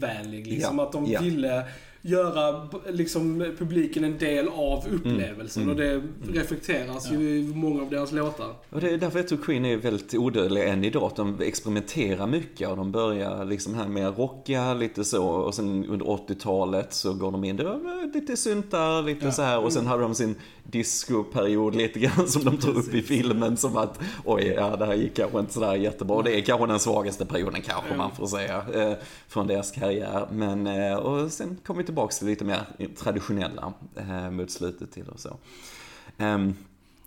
publikvänlig. 0.01 0.47
Liksom. 0.47 0.79
Ja, 0.79 0.85
Att 0.85 0.93
de 0.93 1.07
ja. 1.07 1.21
ville 1.21 1.65
göra 2.07 2.69
liksom, 2.89 3.53
publiken 3.59 4.05
en 4.05 4.19
del 4.19 4.49
av 4.49 4.85
upplevelsen. 4.93 5.63
Mm, 5.63 5.75
Och 5.75 5.81
det 5.81 6.03
reflekteras 6.41 7.11
ju 7.13 7.19
i 7.39 7.53
många 7.55 7.83
av 7.83 7.91
deras 7.91 8.13
låtar. 8.13 8.55
Och 8.71 8.81
det 8.81 8.91
är 8.91 8.99
därför 8.99 9.19
jag 9.19 9.29
tror 9.29 9.39
Queen 9.39 9.65
är 9.65 9.77
väldigt 9.77 10.15
odödliga 10.15 10.65
än 10.69 10.85
idag. 10.85 11.03
Att 11.03 11.17
de 11.17 11.41
experimenterar 11.41 12.27
mycket 12.27 12.69
och 12.69 12.77
de 12.77 12.93
börjar 12.93 13.45
liksom 13.45 13.75
här 13.75 13.89
med 13.89 14.19
rocka 14.19 14.75
lite 14.75 15.05
så. 15.05 15.25
Och 15.27 15.55
sen 15.55 15.85
under 15.87 16.07
80-talet 16.07 16.93
så 16.95 17.15
går 17.15 17.33
de 17.33 17.45
in, 17.45 17.57
det 17.57 17.65
var 17.65 18.13
lite 18.15 18.37
syntar, 18.37 19.03
lite 19.03 19.25
Ja. 19.27 19.33
så 19.33 19.43
här. 19.43 19.65
Och 19.65 19.73
sen 19.73 19.87
hade 19.87 20.03
de 20.03 20.15
sin 20.15 20.35
discoperiod 20.65 21.75
lite 21.75 21.99
grann 21.99 22.29
som 22.29 22.45
de 22.45 22.57
tar 22.57 22.71
upp 22.79 22.95
i 22.95 23.03
filmen. 23.03 23.57
Som 23.57 23.77
att, 23.77 24.01
oj, 24.25 24.55
ja 24.57 24.77
det 24.77 24.87
här 24.87 24.95
gick 24.95 25.15
kanske 25.17 25.39
inte 25.41 25.53
sådär 25.53 25.75
jättebra. 25.75 26.23
Det 26.23 26.37
är 26.39 26.41
kanske 26.41 26.67
den 26.67 26.79
svagaste 26.81 27.27
perioden 27.27 27.63
kanske 27.63 27.97
man 27.97 28.11
får 28.11 28.27
säga. 28.27 28.65
Eh, 28.75 28.93
från 29.29 29.47
deras 29.47 29.71
karriär. 29.71 30.27
Men, 30.33 30.67
eh, 30.67 30.95
och 30.97 31.33
sen 31.33 31.57
kommer 31.67 31.79
vi 31.83 31.87
tillbaka 31.95 32.13
till 32.15 32.27
lite 32.27 32.45
mer 32.45 32.65
traditionella 32.99 33.73
eh, 33.97 34.31
mot 34.31 34.51
slutet 34.51 34.93
till 34.93 35.09
och 35.09 35.21
så. 35.21 35.37
Ehm, 36.19 36.55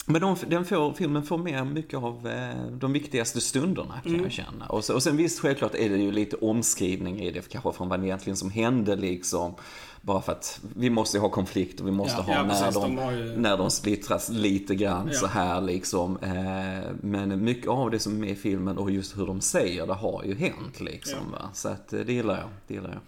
men 0.05 0.21
de, 0.21 0.35
den 0.47 0.65
får, 0.65 0.93
filmen 0.93 1.23
får 1.23 1.37
med 1.37 1.67
mycket 1.67 1.99
av 1.99 2.27
eh, 2.27 2.65
de 2.71 2.93
viktigaste 2.93 3.41
stunderna 3.41 4.01
kan 4.03 4.21
jag 4.23 4.31
känna. 4.31 4.65
Och, 4.65 4.83
så, 4.83 4.93
och 4.95 5.03
sen 5.03 5.17
visst, 5.17 5.39
självklart 5.39 5.75
är 5.75 5.89
det 5.89 5.97
ju 5.97 6.11
lite 6.11 6.35
omskrivning 6.35 7.19
i 7.21 7.31
det, 7.31 7.49
kanske 7.49 7.71
från 7.73 7.89
vad 7.89 7.99
det 7.99 8.05
egentligen 8.07 8.37
som 8.37 8.51
hände 8.51 8.95
liksom. 8.95 9.55
Bara 10.01 10.21
för 10.21 10.31
att 10.31 10.59
vi 10.75 10.89
måste 10.89 11.19
ha 11.19 11.29
konflikt 11.29 11.79
och 11.81 11.87
vi 11.87 11.91
måste 11.91 12.15
Ja, 12.17 12.23
ha 12.23 12.33
ja, 12.33 12.43
när, 12.43 12.49
precis, 12.49 12.73
de, 12.81 12.95
de 12.95 13.17
ju- 13.17 13.37
när 13.37 13.57
de 13.57 13.71
splittras 13.71 14.29
lite 14.29 14.75
grann 14.75 15.07
Ja. 15.13 15.19
så 15.19 15.27
här 15.27 15.61
liksom. 15.61 16.17
Eh, 16.21 16.91
men 17.01 17.43
mycket 17.43 17.67
av 17.67 17.91
det 17.91 17.99
som 17.99 18.13
är 18.15 18.19
med 18.19 18.29
i 18.29 18.35
filmen 18.35 18.77
och 18.77 18.91
just 18.91 19.17
hur 19.17 19.27
de 19.27 19.41
säger 19.41 19.87
det 19.87 19.93
har 19.93 20.23
ju 20.23 20.35
hänt 20.35 20.79
liksom. 20.79 21.19
Så 21.53 21.69
att 21.69 21.93
eh, 21.93 21.99
det 21.99 22.13
gillar 22.13 22.37
jag. 22.37 22.49
Det 22.67 22.73
gillar 22.73 22.89
jag. 22.89 22.99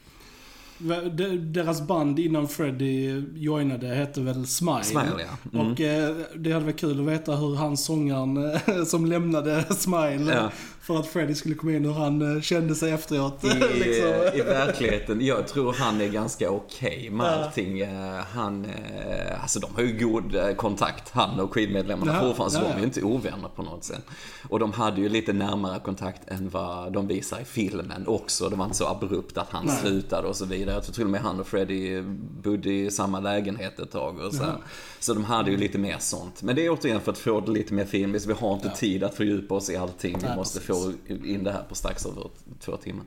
De- 1.11 1.37
Deras 1.37 1.87
band 1.87 2.19
innan 2.19 2.47
Freddie 2.47 3.23
joinade 3.35 3.87
hette 3.87 4.21
väl 4.21 4.47
Smile. 4.47 4.83
Smile 4.83 5.05
ja. 5.19 5.59
Mm. 5.59 5.71
Och 5.71 5.81
eh, 5.81 6.15
det 6.35 6.51
hade 6.51 6.65
varit 6.65 6.79
kul 6.79 6.99
att 6.99 7.05
veta 7.13 7.35
hur 7.35 7.55
han 7.55 7.77
sångaren 7.77 8.51
eh, 8.51 8.83
som 8.85 9.05
lämnade 9.05 9.63
Smile 9.75 10.33
Ja. 10.33 10.51
För 10.81 10.99
att 10.99 11.07
Freddie 11.07 11.35
skulle 11.35 11.55
komma 11.55 11.71
in, 11.71 11.85
hur 11.85 11.93
han 11.93 12.35
eh, 12.35 12.41
kände 12.41 12.75
sig 12.75 12.91
efteråt. 12.91 13.43
I, 13.43 13.47
liksom. 13.79 14.39
I 14.39 14.41
verkligheten, 14.41 15.25
jag 15.25 15.47
tror 15.47 15.73
han 15.73 16.01
är 16.01 16.07
ganska 16.07 16.51
okej 16.51 17.09
med 17.11 17.25
Ja. 17.25 17.29
allting. 17.45 17.79
Eh, 17.79 18.15
Han, 18.33 18.65
eh, 18.65 19.41
alltså 19.41 19.59
de 19.59 19.75
har 19.75 19.81
ju 19.81 19.97
god 20.05 20.35
eh, 20.35 20.53
kontakt, 20.55 21.09
han 21.11 21.39
och 21.39 21.53
Queen-medlemmarna 21.53 22.13
Ja, 22.13 22.21
fortfarande, 22.21 22.53
så 22.55 22.59
ja, 22.59 22.63
de 22.63 22.69
är 22.69 22.73
ja. 22.73 22.79
ju 22.79 22.85
inte 22.85 23.01
ovänner 23.03 23.49
på 23.55 23.63
något 23.63 23.83
sätt. 23.83 24.05
Och 24.49 24.59
de 24.59 24.71
hade 24.71 25.01
ju 25.01 25.09
lite 25.09 25.33
närmare 25.33 25.79
kontakt 25.79 26.29
än 26.29 26.49
vad 26.49 26.93
de 26.93 27.07
visar 27.07 27.39
i 27.39 27.45
filmen 27.45 28.07
också. 28.07 28.49
Det 28.49 28.55
var 28.55 28.65
inte 28.65 28.77
så 28.77 28.87
abrupt 28.87 29.37
att 29.37 29.49
han 29.49 29.65
Nej. 29.65 29.75
slutade 29.81 30.27
och 30.27 30.35
så 30.35 30.45
vidare. 30.45 30.73
Jag 30.75 30.83
tror 30.83 30.93
till 30.93 31.03
och 31.03 31.09
med 31.09 31.21
han 31.21 31.39
och 31.39 31.47
Freddie 31.47 32.01
bodde 32.43 32.69
i 32.73 32.91
samma 32.91 33.19
lägenhet 33.19 33.79
ett 33.79 33.91
tag 33.91 34.19
och 34.19 34.33
så. 34.33 34.43
här. 34.43 34.55
Så 34.99 35.13
de 35.13 35.23
hade 35.23 35.51
ju 35.51 35.57
lite 35.57 35.77
mer 35.77 35.97
sånt. 35.99 36.43
Men 36.43 36.55
det 36.55 36.65
är 36.65 36.69
återigen 36.69 37.01
för 37.01 37.12
att 37.12 37.17
få 37.17 37.39
det 37.41 37.51
lite 37.51 37.73
mer 37.73 37.85
filmiskt. 37.85 38.27
Vi 38.27 38.33
har 38.33 38.53
inte 38.53 38.67
Ja. 38.67 38.75
tid 38.75 39.03
att 39.03 39.15
fördjupa 39.15 39.55
oss 39.55 39.69
i 39.69 39.75
allting. 39.77 40.17
Vi 40.21 40.27
Nej, 40.27 40.35
måste 40.35 40.59
precis. 40.59 40.85
få 41.07 41.13
in 41.25 41.43
det 41.43 41.51
här 41.51 41.63
på 41.69 41.75
strax 41.75 42.05
över 42.05 42.29
två 42.59 42.77
timmar. 42.77 43.05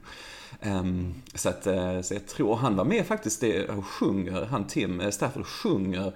Ehm, 0.60 1.14
så, 1.34 1.48
att, 1.48 1.66
eh, 1.66 2.00
så 2.00 2.14
jag 2.14 2.26
tror 2.26 2.56
han 2.56 2.76
var 2.76 2.84
med 2.84 3.06
faktiskt 3.06 3.40
det 3.40 3.68
och 3.68 3.86
sjunger, 3.86 4.44
han 4.44 4.66
Tim 4.66 5.00
eh, 5.00 5.10
Stafford 5.10 5.46
sjunger 5.46 6.12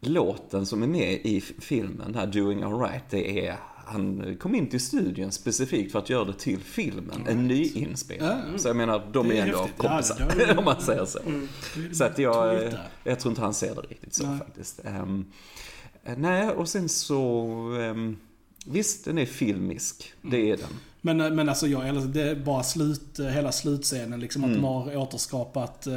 låten 0.00 0.66
som 0.66 0.82
är 0.82 0.86
med 0.86 1.12
i 1.12 1.40
filmen, 1.40 2.02
den 2.06 2.14
här 2.14 2.26
Doing 2.26 2.62
Alright. 2.62 3.04
Det 3.10 3.46
är, 3.46 3.56
han 3.86 4.36
kom 4.40 4.54
in 4.54 4.66
till 4.68 4.80
studion 4.80 5.32
specifikt 5.32 5.92
för 5.92 5.98
att 5.98 6.10
göra 6.10 6.24
det 6.24 6.32
till 6.38 6.58
filmen, 6.58 7.26
en 7.28 7.48
ny 7.48 7.64
inspelning. 7.64 8.28
Ja. 8.28 8.58
Så 8.58 8.68
jag 8.68 8.76
menar, 8.76 9.06
de 9.12 9.30
är 9.30 9.34
är 9.34 9.42
ändå 9.42 9.58
häftigt. 9.58 9.74
Ja, 9.82 9.88
kompisar, 9.88 10.32
det 10.36 10.44
har- 10.46 10.58
om 10.58 10.64
man 10.64 10.80
säger 10.80 11.04
så. 11.04 11.18
Mm. 11.26 11.48
Så 11.92 12.04
att 12.04 12.18
jag, 12.18 12.64
eh, 12.64 12.72
jag 13.04 13.20
tror 13.20 13.32
inte 13.32 13.42
han 13.42 13.54
ser 13.54 13.74
det 13.74 13.80
riktigt 13.80 14.14
så 14.14 14.26
Nej. 14.26 14.38
faktiskt. 14.38 14.80
Eh, 14.84 15.06
nej, 16.16 16.48
och 16.48 16.68
sen 16.68 16.88
så, 16.88 17.46
ehm, 17.80 18.16
visst 18.64 19.04
den 19.04 19.18
är 19.18 19.26
filmisk, 19.26 20.12
det 20.22 20.50
är 20.50 20.56
den. 20.56 20.66
Men, 21.00 21.20
eh, 21.20 21.30
men 21.30 21.48
alltså 21.48 21.66
jag 21.66 21.88
älskar, 21.88 22.08
det 22.12 22.22
är 22.22 22.34
bara 22.34 22.62
slut, 22.62 23.18
eh, 23.18 23.26
hela 23.26 23.52
slutscenen 23.52 24.20
liksom. 24.20 24.44
Att 24.44 24.50
Mm. 24.50 24.62
de 24.62 24.68
har 24.68 24.96
återskapat 24.96 25.86
eh, 25.86 25.92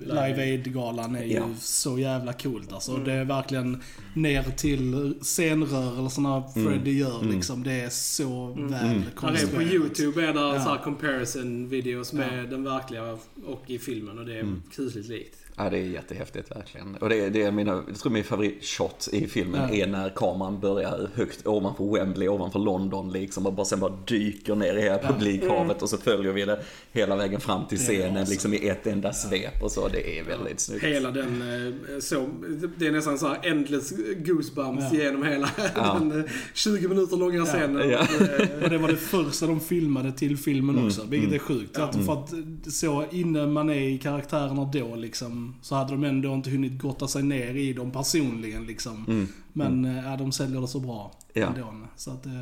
Live 0.00 0.42
Aid-galan 0.42 1.16
är 1.16 1.24
ju 1.24 1.32
Ja. 1.34 1.48
så 1.60 1.98
jävla 1.98 2.32
coolt 2.32 2.72
alltså. 2.72 2.92
Mm. 2.92 3.04
Det 3.04 3.12
är 3.12 3.24
verkligen 3.24 3.82
ner 4.14 4.42
till 4.56 5.14
scenrörelserna 5.22 6.42
Freddie 6.54 6.98
gör 6.98 7.20
Mm. 7.20 7.36
liksom. 7.36 7.62
Det 7.62 7.72
är 7.72 7.90
så 7.90 8.46
väl 8.52 8.72
Här 8.72 8.94
är 8.94 9.02
på 9.14 9.20
konstruerat. 9.20 9.72
YouTube 9.72 10.22
är 10.28 10.32
det 10.34 10.40
Ja. 10.40 10.64
så 10.64 10.84
comparison 10.84 11.68
videos 11.68 12.12
med 12.12 12.50
den 12.50 12.64
verkliga 12.64 13.18
och 13.46 13.62
i 13.66 13.78
filmen 13.78 14.18
och 14.18 14.24
det 14.26 14.34
är 14.36 14.40
Mm. 14.40 14.62
kusligt 14.74 15.08
likt. 15.08 15.36
Ja, 15.64 15.70
det 15.70 15.78
är 15.78 15.82
jättehäftigt 15.82 16.50
verkligen. 16.56 16.94
Och 16.96 17.08
det 17.08 17.20
är, 17.24 17.30
det 17.30 17.42
är 17.42 17.50
mina, 17.52 17.82
jag 17.88 17.98
tror 17.98 18.12
min 18.12 18.24
favoritshot 18.24 19.08
i 19.12 19.26
filmen 19.26 19.60
Ja. 19.72 19.76
är 19.76 19.86
när 19.86 20.08
kameran 20.10 20.60
börjar 20.60 21.08
högt 21.14 21.46
ovanför 21.46 21.84
Wembley, 21.94 22.28
ovanför 22.28 22.58
London 22.58 23.12
liksom 23.12 23.46
och 23.46 23.52
bara, 23.52 23.64
sen 23.64 23.80
bara 23.80 23.92
dyker 24.06 24.54
ner 24.54 24.74
i 24.76 24.82
hela 24.82 24.98
publikhavet 24.98 25.82
och 25.82 25.88
så 25.88 25.96
följer 25.98 26.32
vi 26.32 26.44
det 26.44 26.60
hela 26.92 27.16
vägen 27.16 27.40
fram 27.40 27.66
till 27.66 27.78
scenen 27.78 28.08
awesome. 28.16 28.30
liksom 28.30 28.54
i 28.54 28.68
ett 28.68 28.86
enda 28.86 29.12
svep 29.12 29.62
och 29.62 29.70
så. 29.70 29.88
Det 29.88 30.18
är 30.18 30.24
väldigt 30.24 30.60
snyggt. 30.60 30.84
Hela 30.84 31.10
den, 31.10 31.42
eh, 31.42 32.00
så, 32.00 32.28
det 32.76 32.86
är 32.86 32.92
nästan 32.92 33.18
så 33.18 33.28
här 33.28 33.38
endless 33.42 33.92
goosebumps 34.16 34.84
Ja. 34.92 34.98
genom 34.98 35.22
hela 35.24 35.50
Ja. 35.76 35.96
den 36.00 36.18
eh, 36.20 36.30
20 36.54 36.88
minuter 36.88 37.16
långa 37.16 37.44
scenen. 37.44 37.90
Ja. 37.90 37.98
Eh, 37.98 38.62
Och 38.64 38.70
det 38.70 38.78
var 38.78 38.88
det 38.88 38.96
första 38.96 39.46
de 39.46 39.60
filmade 39.60 40.12
till 40.12 40.36
filmen 40.38 40.74
Mm. 40.74 40.86
också, 40.86 41.04
vilket 41.08 41.32
är 41.32 41.38
sjukt. 41.38 41.78
Att, 41.78 41.96
För 42.06 42.12
att 42.12 42.32
så 42.72 43.04
innan 43.10 43.52
man 43.52 43.70
är 43.70 43.80
i 43.80 43.98
karaktärerna 43.98 44.64
då 44.72 44.94
liksom, 44.96 45.49
så 45.62 45.74
hade 45.74 45.92
de 45.92 46.04
ändå 46.04 46.34
inte 46.34 46.50
hunnit 46.50 46.78
gotta 46.82 47.08
sig 47.08 47.22
ner 47.22 47.54
i 47.54 47.72
dem 47.72 47.90
personligen 47.90 48.64
liksom. 48.64 49.04
Mm. 49.08 49.28
Men 49.52 49.84
eh, 49.84 50.04
ja, 50.10 50.16
de 50.16 50.32
säljer 50.32 50.60
det 50.60 50.68
så 50.68 50.80
bra 50.80 51.12
Ja. 51.32 51.46
ändå. 51.46 51.74
Så 51.96 52.10
att, 52.10 52.26
eh, 52.26 52.32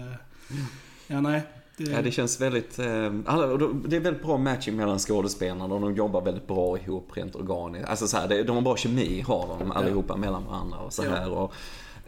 ja 1.06 1.20
nej. 1.20 1.42
Det, 1.76 1.84
Ja, 1.84 2.02
det 2.02 2.10
känns 2.10 2.40
väldigt, 2.40 2.78
eh, 2.78 2.86
och 3.36 3.74
det 3.88 3.96
är 3.96 4.00
väldigt 4.00 4.22
bra 4.22 4.38
matching 4.38 4.76
mellan 4.76 4.98
skådespelarna 4.98 5.74
och 5.74 5.80
de 5.80 5.94
jobbar 5.94 6.20
väldigt 6.22 6.46
bra 6.46 6.78
ihop 6.78 7.10
rent 7.14 7.34
organiskt. 7.34 7.88
Alltså 7.90 8.06
så 8.06 8.16
här, 8.16 8.44
de 8.44 8.56
har 8.56 8.62
bra 8.62 8.76
kemi 8.76 9.20
har 9.20 9.56
de 9.58 9.70
allihopa 9.72 10.16
mellan 10.16 10.44
varandra 10.46 10.78
och 10.78 10.92
så 10.92 11.04
Ja. 11.04 11.10
här. 11.10 11.48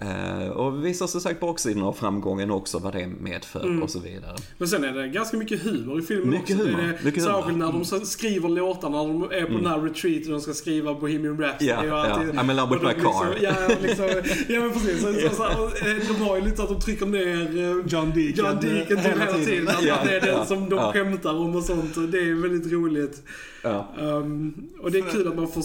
Och, 0.00 0.06
eh, 0.06 0.48
och 0.50 0.84
visar 0.84 1.06
sig 1.06 1.20
sagt 1.20 1.40
baksidan 1.40 1.82
av 1.82 1.92
framgången 1.92 2.50
också, 2.50 2.78
vad 2.78 2.92
det 2.92 3.06
medför 3.20 3.60
Mm. 3.64 3.82
och 3.82 3.90
så 3.90 3.98
vidare. 4.00 4.36
Men 4.58 4.68
sen 4.68 4.84
är 4.84 4.92
det 4.92 5.08
ganska 5.08 5.36
mycket 5.36 5.62
humor 5.62 5.98
i 5.98 6.02
filmen 6.02 6.30
Mycket 6.30 6.56
också. 6.56 6.68
humor, 6.68 6.78
Det 6.82 6.84
är 7.00 7.04
mycket 7.04 7.22
humor. 7.24 7.38
särskilt 7.40 7.58
när 7.58 7.72
de 7.72 7.84
så- 7.84 8.00
skriver 8.00 8.48
låtarna, 8.48 9.02
när 9.02 9.08
de 9.12 9.22
är 9.22 9.44
på 9.46 9.52
den 9.52 9.66
här 9.66 9.80
retreat 9.80 10.24
och 10.26 10.32
de 10.32 10.40
ska 10.40 10.52
skriva 10.52 10.94
Bohemian 10.94 11.38
Rhapsody. 11.40 11.70
Ja, 11.70 11.80
och 11.80 11.86
ja. 11.86 12.06
alltid- 12.06 12.30
I'm 12.34 12.50
in 12.50 12.56
love 12.56 12.74
with 12.74 12.84
my 12.86 12.94
car. 13.02 13.30
Liksom, 13.34 13.56
ja, 13.68 13.76
liksom, 13.82 14.06
ja, 14.48 14.60
men 14.60 14.70
precis. 14.72 15.00
Så, 15.02 15.12
så, 15.12 15.34
så, 15.36 15.64
eh, 15.88 15.96
de 16.08 16.14
har 16.28 16.36
ju 16.36 16.44
lite 16.44 16.62
att 16.62 16.68
de 16.68 16.80
trycker 16.80 17.06
ner 17.06 17.58
eh, 17.58 17.86
John 17.86 18.10
Deacon, 18.14 18.44
John 18.44 18.60
Deacon 18.60 18.96
typ 18.96 19.18
hela 19.18 19.32
tiden. 19.44 19.68
Att 19.68 19.82
Ja, 19.84 19.96
det 20.04 20.16
är 20.16 20.20
den 20.20 20.30
ja, 20.36 20.44
som 20.44 20.68
de 20.68 20.78
ja. 20.78 20.92
skämtar 20.92 21.34
om 21.34 21.56
och 21.56 21.62
sånt. 21.64 21.94
Det 22.12 22.18
är 22.18 22.42
väldigt 22.42 22.72
roligt. 22.72 23.22
Ja. 23.62 23.88
Um, 23.98 24.70
och 24.82 24.90
det 24.90 24.98
är 24.98 25.02
kul 25.02 25.28
att 25.28 25.36
man 25.36 25.48
får... 25.48 25.64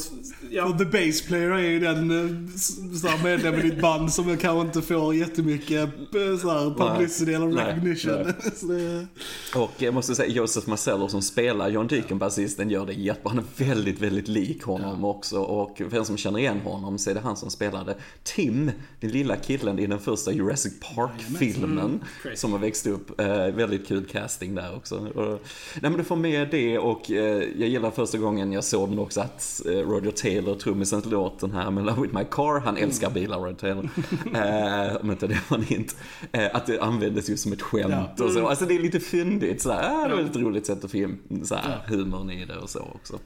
Ja, 0.50 0.66
Och 0.66 0.78
The 0.78 0.86
Bass 0.86 1.22
Player 1.22 1.52
är 1.52 1.70
ju 1.70 1.80
den 1.80 2.12
eh, 2.12 3.24
medlemmen 3.24 3.66
i 3.66 3.68
ett 3.68 3.82
band 3.82 4.14
som 4.14 4.38
kanske 4.38 4.62
inte 4.62 4.82
får 4.82 5.16
jättemycket 5.16 5.84
eh, 5.90 6.38
så 6.42 6.50
här, 6.50 6.78
publicity 6.78 7.34
eller 7.34 7.48
recognition. 7.48 8.24
nej. 8.24 8.34
Så 8.56 8.66
det, 8.66 9.08
Och 9.56 9.72
jag 9.78 9.94
måste 9.94 10.16
säga, 10.16 10.30
Joseph 10.30 10.70
Marcello 10.70 11.08
som 11.08 11.22
spelar 11.22 11.70
John 11.70 11.88
Deacon, 11.88 12.18
basisten, 12.18 12.70
gör 12.70 12.86
det 12.86 12.94
jättebra. 12.94 13.30
Han 13.30 13.40
är 13.40 13.66
väldigt, 13.66 14.02
väldigt 14.02 14.28
lik 14.28 14.64
honom 14.64 15.06
också. 15.06 15.40
Och 15.40 15.78
för 15.78 15.90
den 15.90 16.06
som 16.06 16.18
känner 16.18 16.40
igen 16.40 16.60
honom 16.60 16.98
så 16.98 17.10
är 17.10 17.14
det 17.14 17.20
han 17.20 17.38
som 17.38 17.50
spelade 17.50 17.96
Tim, 18.24 18.72
den 19.00 19.12
lilla 19.12 19.36
killen 19.36 19.80
i 19.80 19.88
den 19.88 20.00
första 20.00 20.32
Jurassic 20.32 20.74
Park-filmen. 20.96 22.00
crazy. 22.22 22.36
som 22.36 22.52
har 22.52 22.60
växt 22.60 22.88
upp. 22.88 23.20
Eh, 23.20 23.48
väldigt 23.48 23.88
kul 23.88 24.06
casting 24.06 24.56
där 24.56 24.76
också. 24.76 24.96
Och, 24.96 25.42
nej 25.82 25.92
men 25.92 25.98
du 25.98 26.04
får 26.04 26.16
med 26.16 26.48
det 26.52 26.80
och 26.80 27.12
eh, 27.12 27.44
jag 27.58 27.70
gillar 27.70 27.85
första 27.92 28.18
gången 28.18 28.52
jag 28.52 28.64
såg 28.64 28.90
den 28.90 29.00
också 29.00 29.22
att 29.22 29.62
eh, 29.66 29.72
Roger 29.72 30.12
Taylor, 30.12 30.56
trummisens 30.56 31.06
låt, 31.06 31.40
den 31.40 31.52
här 31.52 31.72
med 31.72 31.86
Love 31.86 32.02
With 32.02 32.16
My 32.16 32.24
Car, 32.32 32.60
han 32.60 32.78
älskar 32.78 33.10
bilar 33.10 33.40
Roger 33.40 33.54
Taylor. 33.56 33.90
Eh, 34.34 34.96
om 35.02 35.12
inte 35.12 35.28
det 35.28 35.40
var 35.50 35.58
en 35.58 35.64
hint. 35.64 35.96
Eh, 36.32 36.56
att 36.56 36.66
det 36.66 36.80
användes 36.80 37.30
ju 37.30 37.38
som 37.38 37.54
ett 37.54 37.62
skämt 37.62 38.10
Ja. 38.18 38.24
och 38.26 38.32
så. 38.32 38.48
Alltså 38.48 38.66
det 38.66 38.76
är 38.76 38.80
lite 38.80 39.00
fyndigt 39.00 39.62
sådär. 39.62 39.90
Ah, 39.92 40.08
det 40.08 40.16
var 40.16 40.22
ett 40.22 40.36
roligt 40.36 40.66
sätt 40.66 40.84
att 40.86 40.92
få 40.92 40.98
in 40.98 41.18
så 41.46 41.56
här, 41.56 41.82
Ja. 41.88 41.96
humorn 41.96 42.32
i 42.32 42.46
det 42.46 42.58
och 42.58 42.70
så 42.70 42.80
också. 42.80 43.20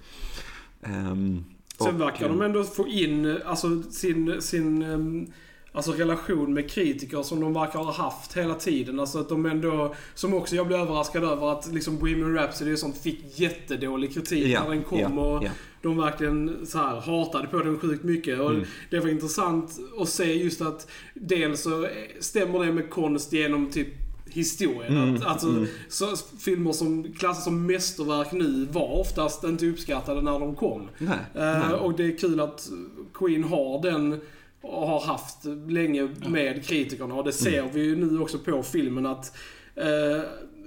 Ehm, 0.83 1.45
Sen 1.77 1.97
verkar 1.99 2.29
de 2.29 2.41
ändå 2.41 2.63
få 2.63 2.87
in 2.87 3.37
alltså, 3.45 3.81
sin, 3.91 4.41
sin 4.41 4.81
ehm, 4.83 5.27
alltså, 5.71 5.91
relation 5.91 6.53
med 6.53 6.69
kritiker 6.71 7.23
som 7.23 7.39
de 7.41 7.53
verkar 7.53 7.79
ha 7.79 7.91
haft 7.91 8.37
hela 8.37 8.55
tiden. 8.55 8.99
Alltså 8.99 9.19
att 9.19 9.29
de 9.29 9.45
ändå, 9.45 9.95
som 10.15 10.33
också 10.33 10.55
jag 10.55 10.67
blev 10.67 10.79
överraskad 10.79 11.23
över 11.23 11.51
att 11.51 11.73
liksom 11.73 11.97
Bohemian 11.97 12.33
Rhapsody 12.35 12.73
och 12.73 12.79
sånt 12.79 12.97
fick 12.97 13.39
jättedålig 13.39 14.13
kritik 14.13 14.47
Ja, 14.47 14.63
när 14.63 14.69
den 14.69 14.83
kom. 14.83 14.99
ja, 14.99 15.07
och 15.09 15.43
ja. 15.43 15.49
De 15.81 15.97
verkligen 15.97 16.65
så 16.65 16.77
här, 16.77 17.01
hatade 17.01 17.47
på 17.47 17.59
den 17.59 17.79
sjukt 17.79 18.03
mycket. 18.03 18.39
Och 18.39 18.49
Mm. 18.51 18.63
Det 18.89 18.99
var 18.99 19.07
intressant 19.09 19.79
att 19.99 20.09
se 20.09 20.33
just 20.43 20.61
att 20.61 20.87
dels 21.13 21.61
så 21.61 21.87
stämmer 22.19 22.65
det 22.65 22.73
med 22.73 22.89
konst 22.89 23.33
genom 23.33 23.69
typ 23.71 23.87
historien. 24.31 24.97
Mm, 24.97 25.15
Att, 25.15 25.25
alltså, 25.25 25.65
så, 25.89 26.05
filmer 26.39 26.71
som 26.71 27.13
klassas 27.13 27.43
som 27.43 27.65
mästerverk 27.65 28.31
nu 28.31 28.67
var 28.71 28.99
oftast 28.99 29.43
inte 29.43 29.65
uppskattade 29.67 30.21
när 30.21 30.39
de 30.39 30.55
kom. 30.55 30.87
nej, 30.97 31.17
Eh, 31.35 31.41
nej. 31.69 31.73
och 31.73 31.93
det 31.93 32.03
är 32.03 32.17
kul 32.17 32.39
att 32.39 32.69
Queen 33.13 33.43
har 33.43 33.81
den 33.81 34.21
och 34.61 34.87
har 34.87 34.99
haft 35.01 35.45
länge 35.67 36.09
med 36.27 36.65
kritikerna 36.65 37.15
och 37.15 37.23
det 37.25 37.31
ser 37.31 37.59
Mm. 37.59 37.71
vi 37.73 37.81
ju 37.81 37.95
nu 37.95 38.19
också 38.19 38.37
på 38.39 38.63
filmen 38.63 39.05
att 39.05 39.37
eh, 39.75 40.21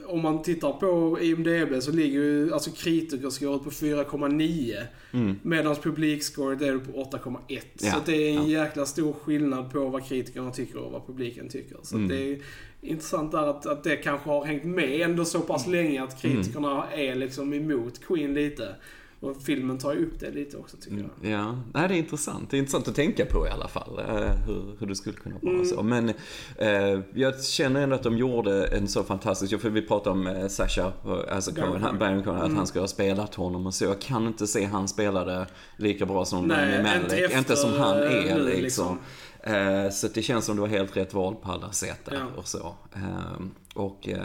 om 0.07 0.21
man 0.21 0.43
tittar 0.43 0.73
på 0.73 1.19
IMDB 1.21 1.83
så 1.83 1.93
ligger 1.93 2.21
ju 2.21 2.53
alltså 2.55 2.71
kritikerscoret 2.71 3.65
på 3.65 3.71
4,9 3.71 4.83
Mm. 5.13 5.37
medan 5.43 5.77
publikscoret 5.77 6.63
är 6.63 6.79
på 6.79 6.93
8,1. 6.93 7.61
Ja, 7.81 7.91
Så 7.93 7.97
det 8.07 8.13
är 8.17 8.29
en 8.39 8.51
ja. 8.51 8.65
jäkla 8.65 8.87
stor 8.87 9.13
skillnad 9.13 9.73
på 9.73 9.89
vad 9.89 10.05
kritikerna 10.09 10.51
tycker 10.51 10.79
och 10.79 10.93
vad 10.93 11.07
publiken 11.07 11.49
tycker. 11.49 11.77
Så 11.83 11.97
Mm. 11.97 12.09
det 12.09 12.33
är 12.33 12.39
intressant 12.81 13.33
där 13.33 13.47
att, 13.51 13.67
att 13.67 13.85
det 13.85 13.97
kanske 13.97 14.31
har 14.31 14.45
hängt 14.45 14.65
med 14.65 15.01
ändå 15.01 15.25
så 15.25 15.41
pass 15.41 15.67
länge 15.67 16.03
att 16.03 16.23
kritikerna 16.23 16.85
är 16.93 17.15
liksom 17.15 17.53
emot 17.53 18.01
Queen 18.07 18.35
lite. 18.35 18.75
Och 19.23 19.43
filmen 19.43 19.79
tar 19.79 19.93
ju 19.95 20.07
upp 20.07 20.21
det 20.21 20.31
lite 20.31 20.57
också 20.57 20.77
tycker 20.77 20.97
jag. 21.23 21.31
Ja, 21.33 21.57
nej 21.75 21.89
det 21.89 21.95
är 21.95 21.99
intressant. 21.99 22.51
Det 22.51 22.57
är 22.57 22.59
intressant 22.59 22.89
att 22.89 22.95
tänka 22.95 23.27
på 23.27 23.47
i 23.47 23.51
alla 23.51 23.69
fall. 23.69 23.99
eh, 23.99 24.07
Hur, 24.47 24.77
hur 24.81 24.87
det 24.87 24.95
skulle 24.95 25.17
kunna 25.17 25.37
vara 25.43 25.65
så. 25.65 25.83
Men 25.83 26.09
eh, 26.59 27.01
jag 27.15 27.45
känner 27.45 27.81
ändå 27.83 27.95
att 27.97 28.03
de 28.03 28.19
gjorde 28.19 28.67
en 28.67 28.89
så 28.89 29.03
fantastisk, 29.05 29.61
för 29.61 29.71
vi 29.71 29.83
pratade 29.83 30.11
om 30.11 30.27
eh, 30.27 30.49
Sasha, 30.49 30.93
eh, 31.05 31.35
alltså 31.35 31.55
Cohen, 31.55 31.83
han- 31.83 32.23
Cohen. 32.25 32.43
Att 32.43 32.53
han 32.57 32.67
skulle 32.67 32.83
ha 32.83 32.89
spelat 32.89 33.35
honom 33.35 33.67
och 33.67 33.75
så. 33.75 33.85
Jag 33.85 34.01
kan 34.01 34.27
inte 34.27 34.47
se 34.47 34.65
han 34.65 34.89
spelade 34.89 35.47
lika 35.77 36.07
bra 36.07 36.25
som 36.25 36.47
Nej, 36.47 36.79
Rami 36.79 36.89
inte 37.05 37.17
efter, 37.17 37.39
Inte 37.39 37.57
som 37.57 37.73
han 37.73 37.97
är 37.97 38.31
eh, 38.31 38.37
nu, 38.37 38.45
liksom. 38.45 38.99
liksom. 39.43 39.55
Eh, 39.55 39.91
Så 39.91 40.09
det 40.15 40.23
känns 40.23 40.45
som 40.45 40.55
det 40.57 40.61
var 40.63 40.69
helt 40.69 40.97
rätt 40.97 41.15
val 41.15 41.35
på 41.43 41.53
alla 41.53 41.73
sätt 41.73 42.01
där 42.05 42.15
Ja. 42.15 42.27
och 42.41 42.49
så. 42.49 42.75
Eh, 42.95 43.43
Och 43.75 44.09
eh, 44.09 44.19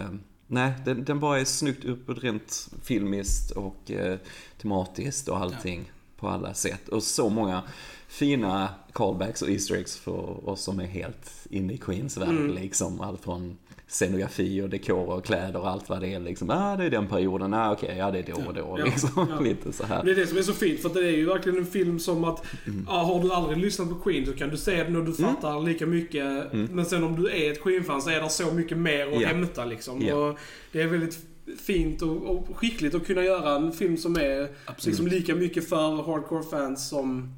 nej, 0.47 0.73
den, 0.85 1.03
den 1.03 1.19
bara 1.19 1.39
är 1.39 1.45
snyggt 1.45 1.85
upp 1.85 2.09
rent 2.09 2.69
filmiskt 2.83 3.51
och 3.51 3.91
eh, 3.91 4.17
tematiskt 4.61 5.27
och 5.27 5.37
allting 5.37 5.91
på 6.17 6.27
alla 6.27 6.53
sätt. 6.53 6.89
Och 6.89 7.03
så 7.03 7.29
många 7.29 7.63
fina 8.07 8.69
callbacks 8.93 9.41
och 9.41 9.49
Easter 9.49 9.75
eggs 9.75 9.97
för 9.97 10.49
oss 10.49 10.61
som 10.61 10.79
är 10.79 10.85
helt 10.85 11.31
inne 11.49 11.73
i 11.73 11.77
Queens 11.77 12.17
värld. 12.17 12.29
Mm. 12.29 12.55
Liksom 12.55 13.01
allt 13.01 13.21
från 13.21 13.57
scenografi 13.89 14.61
och 14.61 14.69
dekor 14.69 15.09
och 15.09 15.25
kläder 15.25 15.59
och 15.59 15.69
allt 15.69 15.89
vad 15.89 16.01
det 16.01 16.13
är. 16.13 16.19
Liksom, 16.19 16.49
ah, 16.49 16.75
det 16.75 16.83
är 16.85 16.89
den 16.89 17.07
perioden, 17.07 17.53
ah, 17.53 17.71
okej, 17.73 17.95
ja 17.97 18.11
det 18.11 18.19
är 18.19 18.23
då 18.35 18.47
och 18.47 18.53
då. 18.53 18.75
Ja, 18.79 18.85
Liksom, 18.85 19.27
ja. 19.29 19.39
lite 19.43 19.73
så 19.73 19.83
här. 19.85 20.03
Det 20.03 20.11
är 20.11 20.15
det 20.15 20.27
som 20.27 20.37
är 20.37 20.41
så 20.41 20.53
fint 20.53 20.79
för 20.81 20.89
det 20.89 20.99
är 21.07 21.11
ju 21.17 21.25
verkligen 21.25 21.57
en 21.57 21.65
film 21.65 21.99
som 21.99 22.23
att 22.23 22.43
Mm. 22.67 22.85
ja, 22.87 22.93
har 23.03 23.23
du 23.23 23.31
aldrig 23.33 23.57
lyssnat 23.57 23.89
på 23.89 23.95
Queen 23.95 24.25
så 24.25 24.33
kan 24.33 24.49
du 24.49 24.57
se 24.57 24.83
den 24.83 24.95
och 24.95 25.05
du 25.05 25.13
fattar 25.13 25.61
lika 25.65 25.85
mycket. 25.85 26.53
Men 26.53 26.85
sen 26.85 27.03
om 27.03 27.15
du 27.23 27.29
är 27.31 27.51
ett 27.51 27.63
Queen-fan 27.63 28.01
så 28.01 28.09
är 28.09 28.21
det 28.21 28.29
så 28.29 28.51
mycket 28.53 28.77
mer 28.77 29.01
att 29.01 29.07
Mm. 29.07 29.21
Ja. 29.21 29.27
hämta 29.27 29.65
liksom. 29.65 30.01
Ja. 30.01 30.15
Och 30.15 30.37
det 30.71 30.81
är 30.81 30.87
väldigt 30.87 31.19
fint 31.59 32.01
och, 32.01 32.23
och 32.29 32.57
skickligt 32.57 32.95
att 32.95 33.05
kunna 33.07 33.23
göra 33.23 33.55
en 33.55 33.71
film 33.71 33.97
som 33.97 34.15
är 34.15 34.49
liksom 34.85 35.07
lika 35.07 35.35
mycket 35.35 35.69
för 35.69 36.03
hardcore-fans 36.03 36.89
som 36.89 37.33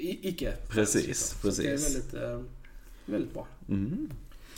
icke 0.00 0.52
Precis, 0.70 1.06
liksom. 1.06 1.38
Precis. 1.42 1.64
Det 1.64 1.70
är 1.72 1.76
väldigt, 1.76 2.14
eh, 2.14 2.40
väldigt 3.06 3.34
bra. 3.34 3.46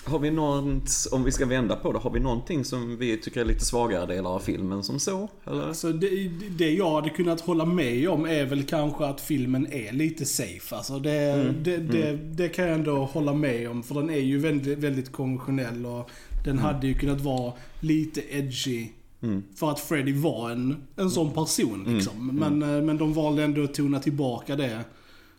Mm. 0.06 0.12
Har 0.12 0.18
vi 0.18 0.30
något, 0.30 0.90
om 1.12 1.24
vi 1.24 1.32
ska 1.32 1.46
vända 1.46 1.76
på 1.76 1.92
det, 1.92 1.98
har 1.98 2.10
vi 2.10 2.20
någonting 2.20 2.64
som 2.64 2.96
vi 2.96 3.16
tycker 3.16 3.40
är 3.40 3.44
lite 3.44 3.64
svagare 3.64 4.06
delar 4.06 4.30
av 4.30 4.38
filmen 4.38 4.82
som 4.82 4.98
så? 4.98 5.28
Eller? 5.46 5.68
Alltså 5.68 5.92
det, 5.92 6.28
det 6.58 6.70
jag 6.70 6.90
hade 6.94 7.10
kunnat 7.10 7.40
hålla 7.40 7.64
med 7.64 8.08
om 8.08 8.24
är 8.26 8.44
väl 8.44 8.62
kanske 8.64 9.04
att 9.06 9.20
filmen 9.20 9.66
är 9.72 9.92
lite 9.92 10.24
safe. 10.26 10.76
Alltså 10.76 10.98
det, 10.98 11.14
Mm. 11.34 11.54
det, 11.62 11.76
det, 11.76 12.16
det 12.16 12.48
kan 12.48 12.64
jag 12.64 12.74
ändå 12.74 13.04
hålla 13.04 13.34
med 13.34 13.70
om. 13.70 13.82
För 13.82 13.94
den 13.94 14.10
är 14.10 14.18
ju 14.20 14.38
väldigt, 14.38 14.78
väldigt 14.78 15.12
konventionell 15.12 15.86
och 15.86 16.10
den 16.44 16.58
hade 16.58 16.86
ju 16.86 16.94
kunnat 16.94 17.20
vara 17.20 17.52
lite 17.80 18.22
edgy. 18.30 18.86
Mm. 19.22 19.42
För 19.56 19.70
att 19.70 19.80
Freddy 19.80 20.12
var 20.12 20.50
en, 20.50 20.76
en 20.96 21.10
sån 21.10 21.30
person 21.30 21.84
liksom. 21.94 22.26
Men, 22.26 22.62
eh, 22.62 22.82
men 22.82 22.98
de 22.98 23.12
valde 23.12 23.44
ändå 23.44 23.64
att 23.64 23.74
tona 23.74 24.00
tillbaka 24.00 24.56
det. 24.56 24.80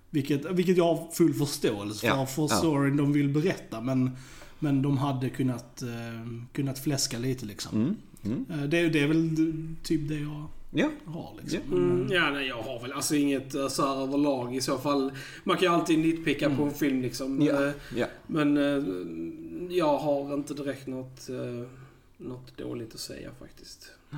Vilket, 0.09 0.51
vilket 0.51 0.77
jag 0.77 0.83
har 0.95 1.11
full 1.13 1.33
förståelse 1.33 1.99
för, 1.99 2.07
Ja, 2.07 2.25
för 2.25 2.41
ja. 2.41 2.47
storyn 2.47 2.97
de 2.97 3.13
vill 3.13 3.29
berätta. 3.29 3.81
Men, 3.81 4.11
men 4.65 4.81
de 4.81 4.97
hade 4.97 5.29
kunnat, 5.29 5.81
eh, 5.81 6.27
kunnat 6.53 6.79
fläska 6.79 7.17
lite 7.19 7.45
liksom. 7.45 7.75
Mm. 7.75 7.95
Mm. 8.25 8.45
Eh, 8.51 8.69
Det, 8.69 8.89
det 8.89 8.99
är 8.99 9.07
väl 9.07 9.29
typ 9.83 10.07
det 10.09 10.19
jag 10.19 10.45
Ja. 10.77 10.89
har 11.05 11.33
liksom. 11.41 11.59
Mm, 11.71 12.07
ja, 12.11 12.29
nej, 12.29 12.47
jag 12.47 12.61
har 12.61 12.81
väl 12.81 12.91
alltså 12.93 13.15
inget 13.15 13.55
eh, 13.55 13.67
så 13.67 13.85
här 13.87 14.03
överlag 14.03 14.55
i 14.55 14.61
så 14.61 14.77
fall. 14.77 15.11
Man 15.43 15.57
kan 15.57 15.63
ju 15.67 15.73
alltid 15.73 15.99
nitpicka 15.99 16.49
på 16.55 16.63
en 16.63 16.71
film 16.71 17.01
liksom. 17.01 17.41
Ja. 17.41 17.65
Eh, 17.67 17.71
ja. 17.95 18.05
Men 18.27 18.57
eh, 18.57 18.83
jag 19.77 19.97
har 19.97 20.33
inte 20.33 20.53
direkt 20.53 20.87
något, 20.87 21.29
eh, 21.29 21.67
något 22.17 22.57
dåligt 22.57 22.93
att 22.93 22.99
säga 22.99 23.29
faktiskt. 23.39 23.91
Det 24.11 24.17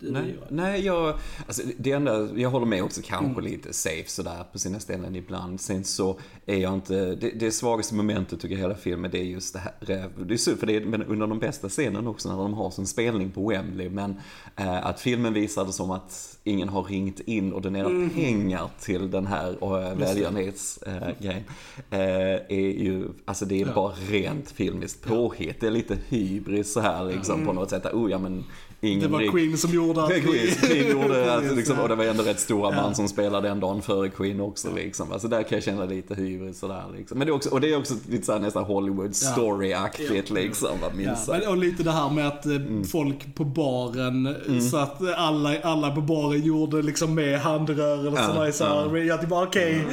Nej, 0.00 0.38
nej 0.50 0.84
jag, 0.84 1.14
alltså 1.46 1.62
det 1.78 1.92
enda, 1.92 2.28
jag 2.36 2.50
håller 2.50 2.66
med 2.66 2.82
också 2.82 3.00
kanske 3.04 3.26
Mm. 3.40 3.44
lite 3.44 3.72
safe 3.72 4.04
sådär 4.08 4.44
på 4.52 4.58
sina 4.58 4.80
ställen 4.80 5.16
ibland. 5.16 5.60
Sen 5.60 5.84
så 5.84 6.18
är 6.46 6.56
jag 6.56 6.74
inte, 6.74 7.14
det, 7.14 7.30
det 7.30 7.50
svagaste 7.50 7.94
momentet 7.94 8.40
tycker 8.40 8.54
jag 8.54 8.58
i 8.58 8.62
hela 8.62 8.74
filmen 8.74 9.10
det 9.10 9.18
är 9.18 9.24
just 9.24 9.52
det 9.54 9.58
här, 9.58 9.72
eh, 9.90 10.24
det 10.26 10.34
är 10.34 10.38
synd 10.38 10.58
för 10.58 10.66
det 10.66 10.76
är 10.76 10.80
men 10.84 11.02
under 11.02 11.26
de 11.26 11.38
bästa 11.38 11.68
scenen 11.68 12.06
också 12.06 12.28
när 12.28 12.36
de 12.36 12.54
har 12.54 12.70
sin 12.70 12.86
spelning 12.86 13.30
på 13.30 13.48
Wembley. 13.48 13.88
Men 13.90 14.14
eh, 14.56 14.86
att 14.86 15.00
filmen 15.00 15.32
visar 15.34 15.64
det 15.64 15.72
som 15.72 15.90
att 15.90 16.38
ingen 16.44 16.68
har 16.68 16.82
ringt 16.82 17.20
in 17.20 17.52
och 17.52 17.62
donerat 17.62 17.90
Mm. 17.90 18.10
pengar 18.10 18.68
till 18.80 19.10
den 19.10 19.26
här 19.26 19.50
uh, 19.64 19.98
välgörenhetsgrejen. 19.98 21.42
Eh, 21.90 21.98
är 22.48 22.82
ju, 22.82 23.08
alltså 23.24 23.44
det 23.44 23.60
är 23.62 23.66
Ja. 23.66 23.74
bara 23.74 23.92
rent 24.08 24.50
filmiskt 24.50 25.02
påhitt. 25.04 25.60
Det 25.60 25.66
är 25.66 25.70
lite 25.70 25.98
hybris 26.08 26.72
så 26.72 26.80
här 26.80 27.04
liksom 27.04 27.46
på 27.46 27.52
något 27.52 27.70
sätt. 27.70 27.86
Oh 27.92 28.10
ja 28.10 28.18
men 28.18 28.44
ingen 28.80 29.00
Det 29.00 29.08
var 29.08 29.32
Queen 29.32 29.58
som 29.58 29.70
gjorde 29.74 30.02
att 30.02 30.10
Queen, 30.10 30.54
Queen 30.60 30.90
gjorde 30.90 31.34
att, 31.34 31.44
liksom, 31.56 31.78
och 31.78 31.88
det 31.88 31.94
var 31.94 32.04
ändå 32.04 32.22
rätt 32.22 32.40
stora 32.40 32.70
band 32.70 32.96
som 32.96 33.08
spelade 33.08 33.48
den 33.48 33.60
dagen 33.60 33.82
före 33.82 34.08
Queen 34.08 34.40
också 34.40 34.68
liksom. 34.74 35.12
Alltså 35.12 35.28
där 35.28 35.42
kan 35.42 35.56
jag 35.56 35.62
känna 35.62 35.84
lite 35.84 36.14
hybris 36.14 36.58
sådär 36.58 36.84
liksom. 36.96 37.18
Men 37.18 37.26
det 37.26 37.30
är 37.30 37.34
också, 37.34 37.50
och 37.50 37.60
det 37.60 37.72
är 37.72 37.78
också 37.78 37.94
lite 38.08 38.26
såhär 38.26 38.38
nästan 38.40 38.64
Hollywood 38.64 39.14
story-aktigt 39.16 40.30
liksom, 40.30 40.78
Ja, 40.98 41.16
men, 41.28 41.48
och 41.48 41.56
lite 41.56 41.82
det 41.82 41.92
här 41.92 42.10
med 42.10 42.26
att 42.26 42.46
eh, 42.46 42.52
Mm. 42.68 42.84
folk 42.84 43.34
på 43.34 43.44
baren, 43.44 44.34
så 44.70 44.76
att 44.76 45.14
alla, 45.16 45.60
alla 45.62 45.90
på 45.90 46.00
baren 46.00 46.42
gjorde 46.42 46.82
liksom 46.82 47.14
med 47.14 47.40
handrörelserna 47.40 48.34
Ja, 48.36 48.48
i 48.48 48.52
så 48.52 48.64
här, 48.64 48.96
ja. 48.96 49.14
att 49.14 49.20
det 49.20 49.26
var 49.26 49.46
okej, 49.46 49.86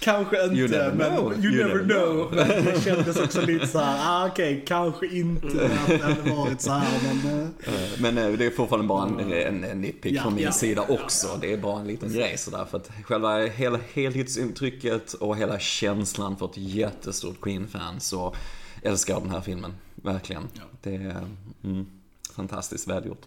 kanske 0.00 0.44
inte, 0.44 0.56
You 0.56 0.68
never 0.68 0.92
men 0.92 1.10
know. 1.16 1.32
you, 1.44 1.52
You 1.54 1.64
never 1.66 1.82
never 1.84 1.84
know. 1.84 2.34
Men 2.34 2.64
det 2.64 2.84
kändes 2.84 3.16
också 3.16 3.40
lite 3.46 3.66
så 3.66 3.78
här, 3.78 3.98
ah, 4.24 4.26
okej, 4.28 4.64
kanske 4.66 5.06
inte 5.06 5.46
att 5.46 5.86
det 5.88 5.98
hade 5.98 6.30
varit 6.36 6.60
så 6.60 6.72
här, 6.72 6.98
men... 7.24 7.40
eh, 7.40 7.48
Eh, 7.74 8.00
Men 8.00 8.18
eh, 8.18 8.32
det 8.32 8.46
är 8.46 8.50
fortfarande 8.50 8.88
bara 8.88 9.06
en, 9.06 9.32
en, 9.32 9.64
en 9.64 9.80
nitpick 9.80 10.12
Ja, 10.14 10.22
från 10.22 10.34
min 10.34 10.44
ja, 10.44 10.52
sida 10.52 10.84
ja, 10.88 10.94
också. 10.94 11.38
Det 11.40 11.52
är 11.52 11.56
bara 11.56 11.80
en 11.80 11.86
liten 11.86 12.12
grej 12.12 12.38
sådär. 12.38 12.64
För 12.70 12.76
att 12.78 12.90
själva 13.04 13.38
hela 13.46 13.78
helhetsintrycket 13.92 15.12
och 15.12 15.36
hela 15.36 15.58
känslan 15.58 16.36
för 16.36 16.46
ett 16.46 16.56
jättestort 16.56 17.40
Queen-fan 17.40 18.00
så 18.00 18.34
älskar 18.82 19.14
jag 19.14 19.22
den 19.22 19.30
här 19.30 19.40
filmen. 19.40 19.72
Verkligen. 19.94 20.42
Ja. 20.54 20.62
Det 20.82 20.94
är 20.94 21.24
mm, 21.64 21.86
fantastiskt 22.36 22.88
välgjort. 22.88 23.22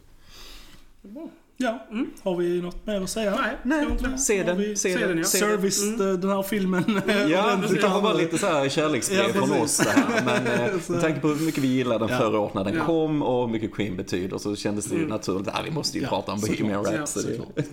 Ja, 1.58 1.88
har 2.24 2.36
vi 2.36 2.62
något 2.62 2.88
mer 2.88 3.02
att 3.02 3.10
säga? 3.10 3.40
Nej, 3.64 3.86
inte. 3.92 4.18
se 4.18 4.44
den, 4.44 4.58
vi 4.58 4.76
se 4.76 4.94
se 4.94 5.00
den, 5.00 5.10
den, 5.10 5.18
ja. 5.18 5.24
se 5.24 5.40
den. 5.40 5.50
Service 5.50 5.98
den 5.98 6.30
här 6.30 6.44
filmen. 6.44 6.84
Ja, 7.30 7.60
det 7.70 7.78
kanske 7.78 8.02
var 8.02 8.14
lite 8.14 8.38
så 8.38 8.48
här 8.48 8.70
kärleksbrev 8.70 9.20
Ja, 9.28 9.34
från 9.34 9.52
oss 9.62 9.78
det 9.78 9.90
här. 9.90 10.22
Men 10.26 10.48
eh, 10.48 10.80
Så- 10.86 10.92
med 10.92 11.02
tanke 11.02 11.20
på 11.20 11.28
hur 11.28 11.46
mycket 11.46 11.64
vi 11.64 11.68
gillade 11.68 12.00
den 12.00 12.10
Ja. 12.14 12.18
förra 12.18 12.40
året 12.40 12.54
när 12.54 12.64
den 12.64 12.76
Ja. 12.76 12.86
kom 12.86 13.22
och 13.22 13.46
hur 13.46 13.54
mycket 13.54 13.74
Queen 13.74 13.98
betyder 13.98 14.38
så 14.38 14.56
kändes 14.56 14.86
det 14.86 14.96
ju 14.96 15.08
naturligt 15.08 15.48
att 15.48 15.66
vi 15.66 15.72
måste 15.72 15.98
ju 15.98 16.04
Ja, 16.04 16.10
prata 16.10 16.32
om. 16.32 16.40
Bohemian 16.42 16.86
Rhapsody. 16.86 17.38
såklart. 17.38 17.66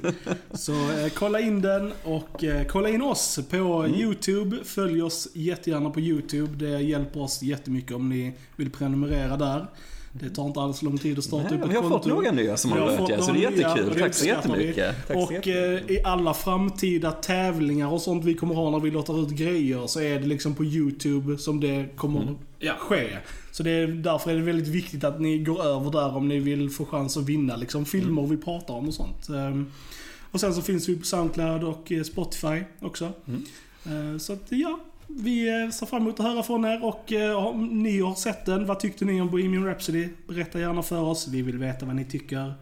Så 0.52 0.72
eh, 0.72 1.08
kolla 1.14 1.40
in 1.40 1.62
den 1.62 1.92
och 2.04 2.44
eh, 2.44 2.66
kolla 2.66 2.88
in 2.88 3.02
oss 3.02 3.38
på 3.50 3.56
Mm. 3.56 3.94
YouTube. 4.00 4.56
Följ 4.64 5.02
oss 5.02 5.28
jättegärna 5.34 5.90
på 5.90 6.00
YouTube. 6.00 6.66
Det 6.66 6.80
hjälper 6.80 7.22
oss 7.22 7.42
jättemycket 7.42 7.92
om 7.96 8.08
ni 8.08 8.32
vill 8.56 8.70
prenumerera 8.70 9.36
där. 9.36 9.66
Det 10.12 10.30
tar 10.30 10.46
inte 10.46 10.60
alls 10.60 10.82
lång 10.82 10.98
tid 10.98 11.18
att 11.18 11.24
starta 11.24 11.48
Nej, 11.50 11.58
upp 11.58 11.64
ett 11.64 11.70
vi 11.70 11.74
har 11.74 11.82
fått 11.82 11.90
konto. 11.90 12.08
några 12.08 12.30
nya 12.30 12.56
som 12.56 12.72
har 12.72 12.78
börjat 12.80 12.96
fått 12.98 13.10
ja, 13.10 13.22
så 13.22 13.32
det 13.32 13.44
är 13.44 13.50
jättekul. 13.50 14.00
Tack 14.00 14.14
så 14.14 14.26
jättemycket. 14.26 15.06
Tack 15.08 15.16
Och 15.16 15.32
jättemycket. 15.32 15.90
eh, 15.90 15.96
i 15.96 16.02
alla 16.04 16.34
framtida 16.34 17.12
tävlingar 17.12 17.92
och 17.92 18.00
sånt 18.00 18.24
vi 18.24 18.34
kommer 18.34 18.54
ha 18.54 18.70
när 18.70 18.80
vi 18.80 18.90
låter 18.90 19.22
ut 19.22 19.28
grejer 19.30 19.86
så 19.86 20.00
är 20.00 20.20
det 20.20 20.26
liksom 20.26 20.54
på 20.54 20.64
YouTube 20.64 21.38
som 21.38 21.60
det 21.60 21.88
kommer 21.96 22.22
Mm. 22.22 22.34
Ja. 22.58 22.74
ske. 22.78 23.08
Så 23.52 23.62
det 23.62 23.70
är, 23.70 23.86
därför 23.86 24.30
är 24.30 24.34
det 24.34 24.42
väldigt 24.42 24.68
viktigt 24.68 25.04
att 25.04 25.20
ni 25.20 25.38
går 25.38 25.62
över 25.64 25.90
där 25.90 26.16
om 26.16 26.28
ni 26.28 26.38
vill 26.38 26.70
få 26.70 26.84
chans 26.84 27.16
att 27.16 27.24
vinna 27.24 27.56
liksom 27.56 27.84
filmer 27.84 28.22
Mm. 28.22 28.30
vi 28.30 28.36
pratar 28.44 28.74
om 28.74 28.88
och 28.88 28.94
sånt. 28.94 29.28
Ehm, 29.28 29.66
Och 30.30 30.40
sen 30.40 30.54
så 30.54 30.62
finns 30.62 30.88
vi 30.88 30.96
på 30.96 31.04
Soundcloud 31.04 31.64
och 31.64 31.92
eh, 31.92 32.02
Spotify 32.02 32.62
också. 32.80 33.12
Mm. 33.28 33.44
Eh, 34.12 34.18
Så 34.18 34.32
att 34.32 34.42
ja, 34.48 34.78
vi 35.08 35.62
eh, 35.62 35.70
ser 35.70 35.86
fram 35.86 36.02
emot 36.02 36.20
att 36.20 36.26
höra 36.26 36.42
från 36.42 36.64
er 36.64 36.84
och 36.84 37.12
eh, 37.12 37.46
om 37.46 37.82
ni 37.82 38.00
har 38.00 38.14
sett 38.14 38.46
den, 38.46 38.66
vad 38.66 38.80
tyckte 38.80 39.04
ni 39.04 39.20
om 39.20 39.30
Bohemian 39.30 39.66
Rhapsody? 39.66 40.08
Berätta 40.28 40.60
gärna 40.60 40.82
för 40.82 41.00
oss, 41.00 41.28
vi 41.28 41.42
vill 41.42 41.58
veta 41.58 41.86
vad 41.86 41.96
ni 41.96 42.04
tycker. 42.04 42.54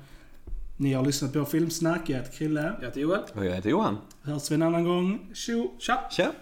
Ni 0.76 0.92
har 0.92 1.04
lyssnat 1.04 1.32
på 1.32 1.44
Filmsnack, 1.44 2.10
jag 2.10 2.16
heter 2.16 2.32
Krille. 2.32 2.72
Jag 2.80 2.86
heter 2.86 3.00
Joel. 3.00 3.20
Och 3.34 3.46
jag 3.46 3.54
heter 3.54 3.70
Johan. 3.70 3.98
Hörs 4.22 4.50
vi 4.50 4.54
en 4.54 4.62
annan 4.62 4.84
gång. 4.84 5.18
Tjo! 5.34 5.74
Tja! 5.78 5.98
Tja! 6.10 6.32